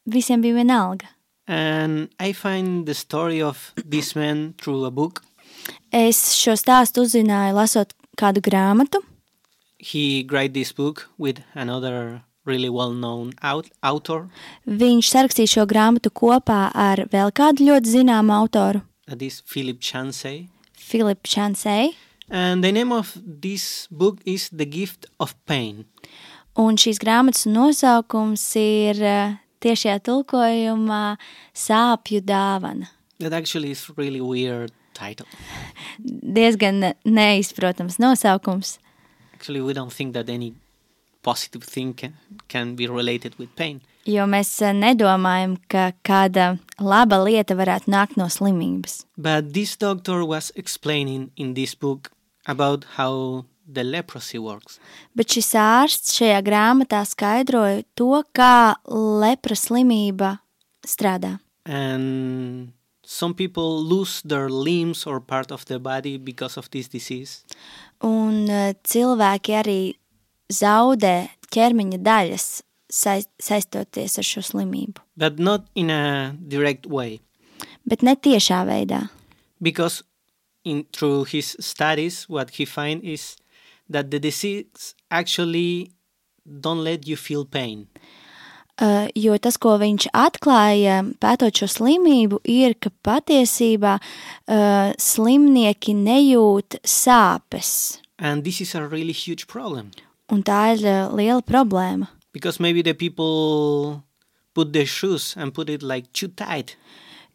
visiem 0.06 0.40
bija 0.42 0.54
vienalga. 0.62 1.06
and 1.46 2.08
i 2.20 2.32
find 2.32 2.86
the 2.86 2.94
story 2.94 3.42
of 3.42 3.72
this 3.76 4.14
man 4.14 4.54
through 4.58 4.84
a 4.84 4.90
book 4.90 5.22
Es 5.92 6.16
šo 6.38 6.52
stāstu 6.56 7.02
uzzināju, 7.04 7.54
lasot 7.54 7.92
kādu 8.16 8.40
grāmatu. 8.40 9.02
he 9.78 10.26
write 10.30 10.54
this 10.54 10.72
book 10.72 11.08
with 11.18 11.40
another 11.54 12.22
really 12.46 12.68
well-known 12.68 13.32
out- 13.42 13.70
author. 13.82 14.28
Viņš 14.66 15.06
sarakstīja 15.12 15.48
šo 15.56 15.66
grāmatu 15.66 16.10
kopā 16.10 16.70
ar 16.74 17.04
vēl 17.12 17.30
kādu 17.32 17.66
ļoti 17.68 17.86
zināmu 17.96 18.32
autoru, 18.32 18.82
that 19.06 19.22
is 19.22 19.40
philip 19.46 19.80
chansey 19.80 20.48
Filipu 20.78 21.22
Čansēju. 21.28 21.94
and 22.30 22.64
the 22.64 22.72
name 22.72 22.92
of 22.92 23.16
this 23.40 23.86
book 23.90 24.18
is 24.24 24.48
the 24.50 24.64
gift 24.66 25.06
of 25.18 25.34
pain. 25.46 25.84
Un 26.56 26.76
šīs 26.76 26.98
grāmatas 26.98 27.46
nosaukums 27.46 28.42
ir 28.56 29.02
eh, 29.02 29.36
tiešajā 29.60 30.00
tulkojumā 30.02 31.16
Sāpju 31.54 32.20
dāvana. 32.22 32.88
that 33.18 33.32
actually 33.32 33.70
is 33.70 33.90
really 33.96 34.20
weird 34.20 34.72
title. 34.94 35.26
Diezgan 36.02 36.94
neizprotams 37.04 37.98
nosaukums, 37.98 38.78
actually 39.34 39.60
we 39.60 39.72
don't 39.74 39.92
think 39.92 40.14
that 40.14 40.28
any 40.28 40.54
positive 41.22 41.62
thing 41.64 41.92
can, 41.94 42.14
can 42.48 42.74
be 42.76 42.86
related 42.86 43.34
with 43.38 43.48
pain 43.56 43.80
jo 44.06 44.24
mēs 44.26 44.48
eh, 44.64 44.72
nedomājam, 44.72 45.58
ka 45.68 45.92
kāda 46.02 46.58
laba 46.80 47.18
lieta 47.22 47.54
varētu 47.54 47.90
nākt 47.92 48.16
no 48.16 48.26
slimības. 48.32 49.04
but 49.16 49.52
this 49.52 49.76
doctor 49.76 50.24
was 50.24 50.50
explaining 50.56 51.30
in 51.36 51.54
this 51.54 51.74
book 51.74 52.10
about 52.46 52.84
how 52.96 53.44
the 53.70 53.84
leprosy 53.84 54.38
works 54.38 54.80
Bet 55.14 55.28
šis 55.36 55.52
ārsts 55.54 56.16
šajā 56.18 56.40
grāmatā 56.42 57.04
skaidroja 57.06 57.84
to, 57.94 58.24
kā 58.34 58.74
lepra 58.88 59.54
slimība 59.54 60.38
strādā. 60.86 61.38
and 61.66 62.72
some 63.04 63.34
people 63.34 63.82
lose 63.82 64.22
their 64.22 64.48
limbs 64.48 65.06
or 65.06 65.20
part 65.20 65.50
of 65.52 65.64
their 65.66 65.78
body 65.78 66.16
because 66.16 66.56
of 66.56 66.70
this 66.70 66.88
disease 66.88 67.44
Un 68.02 68.48
eh, 68.48 68.72
cilvēki 68.82 69.52
arī 69.60 69.80
zaudē 70.50 71.30
ķermeņa 71.54 71.98
daļas 72.02 72.46
saistoties 73.40 74.18
ar 74.18 74.24
šo 74.26 74.42
slimību. 74.42 74.98
but 75.16 75.38
not 75.38 75.66
in 75.74 75.90
a 75.90 76.34
direct 76.48 76.86
way 76.86 77.20
Bet 77.86 78.02
ne 78.02 78.14
tiešā 78.16 78.64
veidā. 78.66 79.08
because 79.62 80.02
in 80.64 80.84
through 80.92 81.24
his 81.24 81.56
studies 81.60 82.28
what 82.28 82.50
he 82.58 82.64
find 82.64 83.02
is 83.04 83.36
that 83.88 84.10
the 84.10 84.18
disease 84.20 84.94
actually 85.10 85.92
don't 86.44 86.84
let 86.84 87.06
you 87.06 87.16
feel 87.16 87.44
pain 87.44 87.86
Uh, 88.82 89.08
jo 89.14 89.36
tas, 89.36 89.58
ko 89.60 89.74
viņš 89.76 90.06
atklāja, 90.16 91.02
pētot 91.20 91.52
šo 91.52 91.66
slimību, 91.68 92.38
ir, 92.48 92.72
ka 92.80 92.88
patiesībā 93.04 93.98
uh, 94.00 94.94
slimnieki 94.96 95.92
nejūt 95.92 96.78
sāpes. 96.82 97.98
and 98.18 98.42
this 98.44 98.60
is 98.62 98.74
a 98.74 98.86
really 98.88 99.12
huge 99.12 99.46
problem 99.46 99.90
Un 100.30 100.42
tā 100.46 100.60
ir 100.76 100.84
uh, 100.86 101.10
liela 101.16 101.42
problēma. 101.42 102.08
because 102.32 102.60
maybe 102.60 102.82
the 102.82 102.94
people 102.94 104.04
put 104.54 104.72
their 104.72 104.86
shoes 104.86 105.34
and 105.36 105.52
put 105.52 105.68
it 105.68 105.82
like 105.82 106.12
too 106.12 106.28
tight 106.28 106.76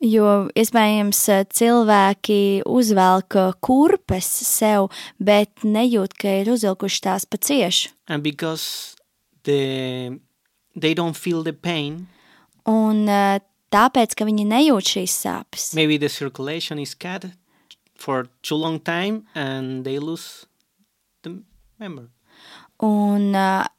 Jo 0.01 0.49
iespējams 0.55 1.19
uh, 1.31 1.43
cilvēki 1.47 2.63
uzvelk 2.67 3.35
uh, 3.39 3.53
kurpes 3.63 4.27
sev, 4.47 4.89
bet 5.19 5.63
nejūt, 5.63 6.13
ka 6.19 6.27
ir 6.41 6.51
uzvilkuši 6.51 7.01
tās 7.01 7.25
pa 7.25 7.37
ciešu. 7.37 7.89
and 8.07 8.23
because 8.23 8.95
the 9.43 10.19
they 10.75 10.93
don't 10.93 11.15
feel 11.17 11.43
the 11.43 11.53
pain 11.53 12.07
Un 12.67 13.07
uh, 13.07 13.39
tāpēc, 13.71 14.15
ka 14.17 14.25
viņi 14.25 14.45
nejūt 14.47 14.83
šīs 14.95 15.15
sāpes. 15.25 15.73
maybe 15.75 15.97
the 15.97 16.09
circulation 16.09 16.79
is 16.79 16.93
cut 16.95 17.25
for 17.95 18.27
too 18.43 18.55
long 18.55 18.79
time 18.79 19.23
and 19.35 19.83
they 19.85 19.97
lose 19.99 20.45
the 21.23 21.39
member 21.79 22.09
Un, 22.83 23.31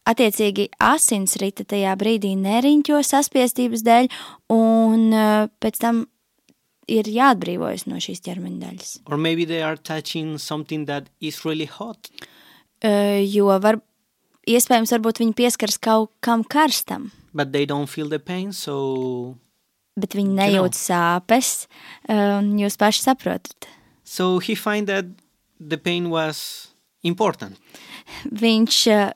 attiecīgi, 0.09 0.71
asins 0.81 1.37
rita 1.43 1.67
tajā 1.69 1.93
brīdī 2.01 2.33
neriņķo 2.41 3.03
saspiestības 3.05 3.83
dēļ, 3.85 4.09
un 4.57 5.11
pēc 5.61 5.83
tam 5.83 6.07
ir 6.89 7.11
jāatbrīvojas 7.11 7.85
no 7.91 8.01
šīs 8.01 8.23
ķermeņa 8.25 8.63
daļas. 8.63 8.93
Or 9.11 9.19
maybe 9.19 9.45
they 9.45 9.61
are 9.63 9.77
touching 9.77 10.39
something 10.39 10.87
that 10.87 11.11
is 11.21 11.45
really 11.45 11.67
hot. 11.67 12.09
Uh, 12.85 13.21
jo 13.21 13.51
var, 13.61 13.81
iespējams, 14.49 14.95
varbūt 14.97 15.21
viņi 15.25 15.37
pieskaras 15.37 15.79
kaut 15.83 16.13
kam 16.25 16.45
karstam, 16.45 17.11
but 17.35 17.53
they 17.53 17.67
don't 17.67 17.91
feel 17.91 18.09
the 18.09 18.19
pain, 18.19 18.53
so 18.53 19.37
bet 19.97 20.17
viņi 20.17 20.37
nejūt 20.37 20.77
sāpes, 20.77 21.67
un 22.13 22.55
jūs 22.61 22.77
paši 22.81 23.05
saprotat. 23.11 23.69
so 24.05 24.39
he 24.39 24.55
find 24.55 24.87
that 24.87 25.05
the 25.59 25.77
pain 25.77 26.11
was 26.11 26.69
important. 27.07 27.57
Viņš, 28.31 28.81
uh, 28.92 29.11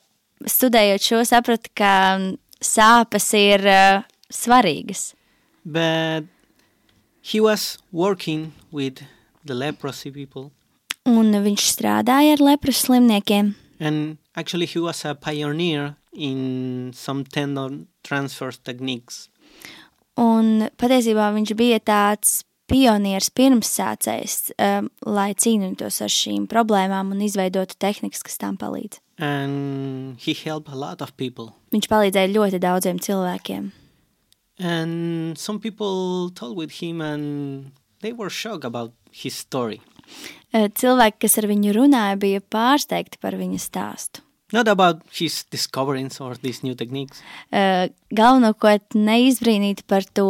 studējot 0.46 1.04
šo, 1.04 1.22
saprata, 1.28 1.70
ka 1.76 1.92
mm, 2.16 2.38
sāpes 2.64 3.28
ir 3.38 3.66
uh, 3.68 4.02
svarīgas. 4.32 5.10
But 5.64 6.24
he 7.22 7.40
was 7.40 7.78
working 7.92 8.52
with 8.72 9.02
the 9.44 9.54
leprosy 9.54 10.10
people, 10.10 10.50
Un 11.08 11.32
viņš 11.32 11.62
strādāja 11.64 12.34
ar 12.36 12.42
lepru 12.44 12.72
slimniekiem, 12.76 13.54
and 13.80 14.18
actually 14.36 14.66
he 14.68 14.78
was 14.78 15.04
a 15.04 15.14
pioneer 15.14 15.94
in 16.12 16.92
some 16.94 17.24
tendon 17.24 17.86
transfer 18.04 18.52
techniques. 18.52 19.28
un 20.20 20.68
patiesībā 20.76 21.30
viņš 21.32 21.54
bija 21.56 21.78
tāds 21.80 22.42
pionieris 22.70 23.30
pirmsācējs, 23.34 24.36
um, 24.62 24.88
lai 25.06 25.32
cīnītos 25.34 26.00
ar 26.04 26.12
šīm 26.14 26.46
problēmām 26.50 27.12
un 27.14 27.24
izveidotu 27.26 27.76
tehnikas, 27.82 28.22
kas 28.26 28.38
tam 28.40 28.56
palīdz. 28.60 29.00
And 29.20 30.16
he 30.22 30.32
helped 30.32 30.72
a 30.72 30.78
lot 30.78 31.02
of 31.04 31.12
people. 31.20 31.50
Viņš 31.74 31.90
palīdzēja 31.90 32.32
ļoti 32.32 32.62
daudziem 32.62 33.02
cilvēkiem. 33.02 33.70
And 34.60 35.38
some 35.38 35.58
people 35.60 36.30
talked 36.30 36.56
with 36.56 36.80
him 36.80 37.00
and 37.00 37.72
they 38.00 38.12
were 38.12 38.30
shocked 38.30 38.64
about 38.64 38.92
his 39.10 39.34
story. 39.34 39.80
Uh, 40.52 40.66
Cilvēki, 40.74 41.20
kas 41.24 41.38
ar 41.38 41.46
viņu 41.48 41.72
runāja, 41.76 42.18
bija 42.20 42.40
pārsteigti 42.42 43.20
par 43.22 43.36
viņa 43.38 43.60
stāstu. 43.62 44.24
Not 44.52 44.66
about 44.66 45.04
his 45.14 45.44
discoveries 45.52 46.18
or 46.20 46.34
these 46.34 46.64
new 46.64 46.74
techniques, 46.74 47.22
Uh, 47.52 47.86
Galvenokārt 48.10 48.96
neizbrīnīti 48.98 49.84
par 49.86 50.02
to 50.02 50.26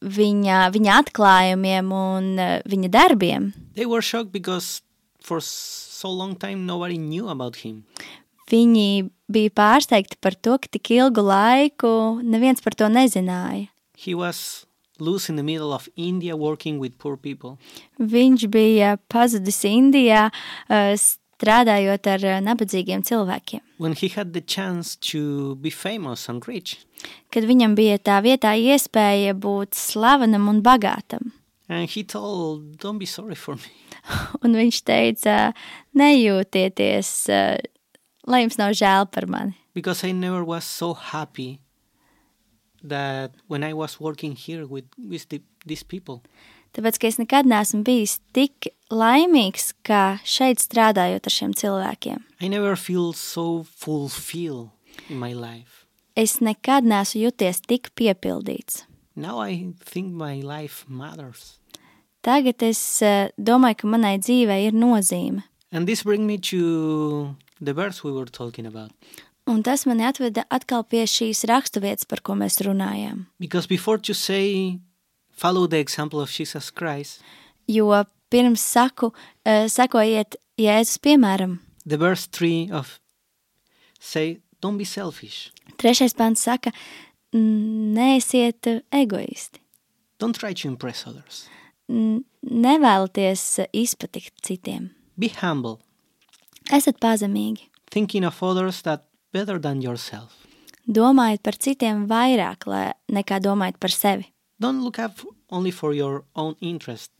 viņa, 0.00 0.70
viņa 0.74 0.94
atklājumiem 1.04 1.90
un 1.92 2.30
uh, 2.38 2.60
viņa 2.68 2.88
darbiem. 2.90 3.52
they 3.74 3.86
were 3.86 4.02
shocked 4.02 4.32
because 4.32 4.82
for 5.22 5.40
so 5.40 6.10
long 6.10 6.34
time 6.36 6.66
nobody 6.66 6.96
knew 6.98 7.28
about 7.28 7.56
him. 7.64 7.84
Viņi 8.50 9.10
bija 9.30 9.50
pārsteigti 9.54 10.16
par 10.20 10.34
to, 10.34 10.56
ka 10.58 10.66
tik 10.72 10.90
ilgu 10.90 11.22
laiku 11.22 12.18
neviens 12.24 12.60
par 12.64 12.74
to 12.74 12.88
nezināja. 12.90 13.68
He 13.94 14.14
was 14.14 14.66
loose 14.98 15.28
in 15.30 15.36
the 15.36 15.42
middle 15.42 15.72
of 15.72 15.88
India 15.96 16.36
working 16.36 16.80
with 16.80 16.98
poor 16.98 17.16
people. 17.16 17.58
Viņš 18.00 18.48
bija 18.50 18.96
pazudis 19.08 19.62
Indijā, 19.64 20.30
uh, 20.68 20.96
strādājot 21.40 22.08
ar 22.12 22.24
uh, 22.26 22.38
nabadzīgiem 22.44 23.02
cilvēkiem. 23.06 23.64
When 23.80 23.96
he 23.96 24.12
had 24.12 24.34
the 24.34 24.42
chance 24.44 24.96
to 25.10 25.56
be 25.56 25.70
famous 25.70 26.28
and 26.28 26.44
rich, 26.48 26.78
Kad 27.32 27.46
viņam 27.48 27.74
bija 27.78 27.96
tā 27.96 28.18
vietā 28.20 28.52
iespēja 28.58 29.32
būt 29.32 29.72
slavenam 29.78 30.50
un 30.52 30.60
bagātam, 30.60 31.32
and 31.68 31.88
he 31.88 32.04
told, 32.04 32.76
Don't 32.78 32.98
be 32.98 33.06
sorry 33.06 33.34
for 33.34 33.56
me. 33.56 33.72
un 34.44 34.56
viņš 34.58 34.82
teica, 34.84 35.38
nejūtieties, 35.96 37.10
uh, 37.32 37.56
lai 38.28 38.44
jums 38.44 38.60
nav 38.60 38.76
žēl 38.76 39.08
par 39.08 39.28
mani. 39.30 39.56
Because 39.72 40.04
I 40.04 40.12
never 40.12 40.44
was 40.44 40.64
so 40.64 40.92
happy 40.94 41.60
that 42.82 43.32
when 43.46 43.62
I 43.62 43.72
was 43.72 44.00
working 44.00 44.34
here 44.34 44.66
with, 44.66 44.86
with 44.98 45.28
the, 45.28 45.40
these 45.64 45.84
people. 45.84 46.22
Tāpēc, 46.76 47.00
ka 47.00 47.08
es 47.10 47.18
nekad 47.18 47.48
neesmu 47.50 47.82
bijis 47.86 48.18
tik 48.36 48.70
laimīgs, 48.94 49.72
kā 49.86 50.20
šeit 50.22 50.62
strādājot 50.62 51.26
ar 51.26 51.34
šiem 51.34 51.54
cilvēkiem. 51.58 52.22
I 52.40 52.48
never 52.48 52.76
feel 52.76 53.12
so 53.12 53.64
fulfilled 53.64 54.70
in 55.08 55.18
my 55.18 55.32
life. 55.34 55.86
Es 56.14 56.38
nekad 56.40 56.86
neesmu 56.86 57.24
juties 57.26 57.62
tik 57.66 57.90
piepildīts. 57.98 58.84
Now 59.16 59.40
I 59.42 59.74
think 59.84 60.14
my 60.14 60.40
life 60.40 60.84
matters. 60.88 61.58
Tagad 62.22 62.62
es 62.62 62.80
eh, 63.02 63.32
domāju, 63.40 63.80
ka 63.80 63.90
manai 63.90 64.18
dzīvei 64.20 64.66
ir 64.68 64.76
nozīme. 64.76 65.42
And 65.72 65.86
this 65.88 66.02
brings 66.02 66.26
me 66.26 66.36
to 66.50 67.34
the 67.60 67.72
verse 67.72 68.04
we 68.04 68.12
were 68.12 68.26
talking 68.26 68.66
about. 68.66 68.92
Un 69.46 69.62
tas 69.62 69.86
mani 69.88 70.04
atveda 70.06 70.44
atkal 70.52 70.84
pie 70.86 71.06
šīs 71.08 71.42
raksturvietas, 71.48 72.06
par 72.06 72.20
ko 72.22 72.36
mēs 72.38 72.60
runājām. 72.62 73.24
Because 73.40 73.66
before 73.66 73.98
to 73.98 74.14
say, 74.14 74.78
follow 75.40 75.66
the 75.66 75.78
example 75.80 76.20
of 76.20 76.30
Jesus 76.30 76.70
Christ, 76.70 77.20
Jo 77.68 78.04
pirms 78.30 78.60
saku, 78.60 79.12
eh, 79.44 79.66
sekojiet 79.68 80.36
Jēzus 80.58 80.98
piemēram, 81.00 81.58
the 81.86 81.96
verse 81.96 82.26
3 82.26 82.70
of 82.72 82.98
say, 84.00 84.38
don't 84.60 84.76
be 84.78 84.84
selfish. 84.84 85.50
trešais 85.78 86.14
pants 86.16 86.42
saka, 86.42 86.70
"N- 87.32 87.94
neesiet 87.94 88.82
egoisti. 88.92 89.60
Don't 90.18 90.36
try 90.38 90.52
to 90.52 90.68
impress 90.68 91.06
others. 91.06 91.48
N- 91.88 92.24
Nevēlaties 92.44 93.42
izpatikt 93.72 94.32
citiem. 94.42 94.90
Be 95.18 95.28
humble, 95.28 95.78
Esat 96.72 96.98
pazemīgi. 97.00 97.68
thinking 97.90 98.24
of 98.24 98.42
others 98.42 98.82
that 98.82 99.04
better 99.32 99.58
than 99.60 99.82
yourself. 99.82 100.32
Domājiet 100.88 101.42
par 101.42 101.52
citiem 101.54 102.06
vairāk 102.08 102.66
lai, 102.66 102.92
nekā 103.10 103.40
domājat 103.40 103.78
par 103.80 103.90
sevi. 103.90 104.26
Don't 104.60 104.82
look 104.84 104.98
up 104.98 105.18
only 105.50 105.70
for 105.70 105.92
your 105.94 106.24
own 106.36 106.54
interest, 106.60 107.10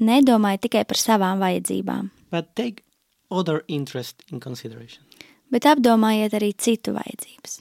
Nedomājiet 0.00 0.60
tikai 0.62 0.84
par 0.86 0.96
savām 0.96 1.40
vajadzībām, 1.42 2.10
but 2.30 2.54
take 2.56 2.84
other 3.30 3.64
interest 3.68 4.22
in 4.32 4.38
consideration. 4.40 5.02
bet 5.50 5.64
apdomājiet 5.64 6.32
arī 6.38 6.52
citu 6.56 6.92
vajadzības. 6.94 7.60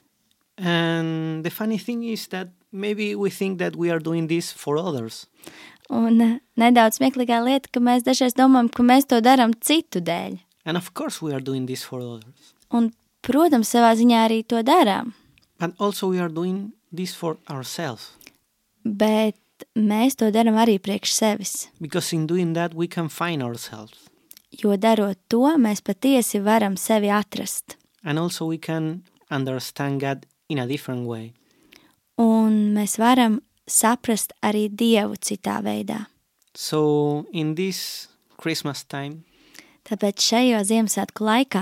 And 0.58 1.44
the 1.44 1.50
funny 1.50 1.78
thing 1.78 2.04
is 2.04 2.28
that 2.28 2.50
maybe 2.72 3.16
we 3.16 3.30
think 3.30 3.58
that 3.60 3.76
we 3.76 3.90
are 3.92 4.00
doing 4.00 4.28
this 4.28 4.52
for 4.52 4.78
others, 4.78 5.26
Un 5.90 6.20
eh, 6.22 6.40
nedaudz 6.60 6.98
smieklīgā 7.00 7.38
lieta, 7.46 7.70
ka 7.72 7.80
mēs 7.80 8.04
dažreiz 8.04 8.34
domājam, 8.36 8.68
ka 8.76 8.84
mēs 8.84 9.06
to 9.08 9.22
darām 9.22 9.54
citu 9.62 10.02
dēļ. 10.04 10.40
and 10.66 10.76
of 10.78 10.94
course 10.94 11.22
we 11.22 11.32
are 11.34 11.40
doing 11.40 11.66
this 11.66 11.84
for 11.84 12.00
others, 12.02 12.54
Un, 12.72 12.92
protams, 13.24 13.70
savā 13.72 13.96
ziņā 13.96 14.26
arī 14.28 14.44
to 14.48 14.62
darām, 14.64 15.14
but 15.58 15.72
also 15.80 16.08
we 16.10 16.20
are 16.20 16.30
doing 16.30 16.74
this 16.94 17.16
for 17.16 17.38
ourselves. 17.50 18.12
Bet 18.88 19.36
mēs 19.76 20.16
to 20.20 20.30
darām 20.32 20.58
arī 20.60 20.78
priekš 20.80 21.14
sevis. 21.14 21.54
Because 21.82 22.14
in 22.16 22.28
doing 22.28 22.54
that, 22.54 22.74
we 22.74 22.88
can 22.88 23.10
find 23.10 23.44
ourselves. 23.44 24.08
Jo 24.52 24.78
darot 24.78 25.18
to, 25.30 25.44
mēs 25.60 25.82
patiesi 25.84 26.40
varam 26.42 26.78
sevi 26.78 27.10
atrast. 27.12 27.76
And 28.04 28.18
also, 28.20 28.46
we 28.46 28.58
can 28.58 29.04
understand 29.30 30.00
God 30.02 30.26
in 30.50 30.60
a 30.60 30.68
different 30.68 31.08
way. 31.08 31.34
Un 32.18 32.74
mēs 32.74 32.98
varam 32.98 33.42
saprast 33.68 34.32
arī 34.42 34.70
Dievu 34.70 35.18
citā 35.20 35.60
veidā. 35.62 36.06
So, 36.56 37.26
in 37.34 37.56
this 37.56 38.08
Christmas 38.38 38.84
time, 38.86 39.24
Tāpēc 39.88 40.20
šajā 40.20 40.64
Ziemassvētku 40.68 41.24
laikā 41.24 41.62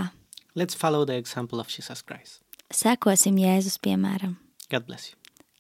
let's 0.56 0.74
follow 0.74 1.06
the 1.06 1.14
example 1.18 1.60
of 1.60 1.68
Jesus 1.68 2.02
Christ. 2.02 2.42
sekosim 2.72 3.38
Jēzus 3.38 3.78
piemēram. 3.78 4.38
God 4.70 4.88
bless 4.88 5.12
you. 5.12 5.18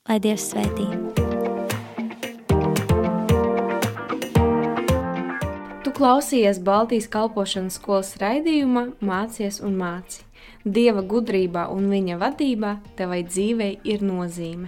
Lai 0.10 0.20
Dievs 0.20 0.52
svētī! 0.54 1.35
Tu 5.96 6.02
klausījies 6.04 6.58
Baltijas 6.60 7.06
kalpošanas 7.08 7.78
skolas 7.80 8.10
raidījumā 8.20 8.82
Mācies 9.00 9.62
un 9.64 9.78
māci. 9.80 10.26
Dieva 10.68 11.00
gudrībā 11.00 11.70
un 11.72 11.88
viņa 11.88 12.20
vadībā 12.20 12.76
tevai 13.00 13.24
dzīvei 13.24 13.78
ir 13.96 14.04
nozīme. 14.04 14.68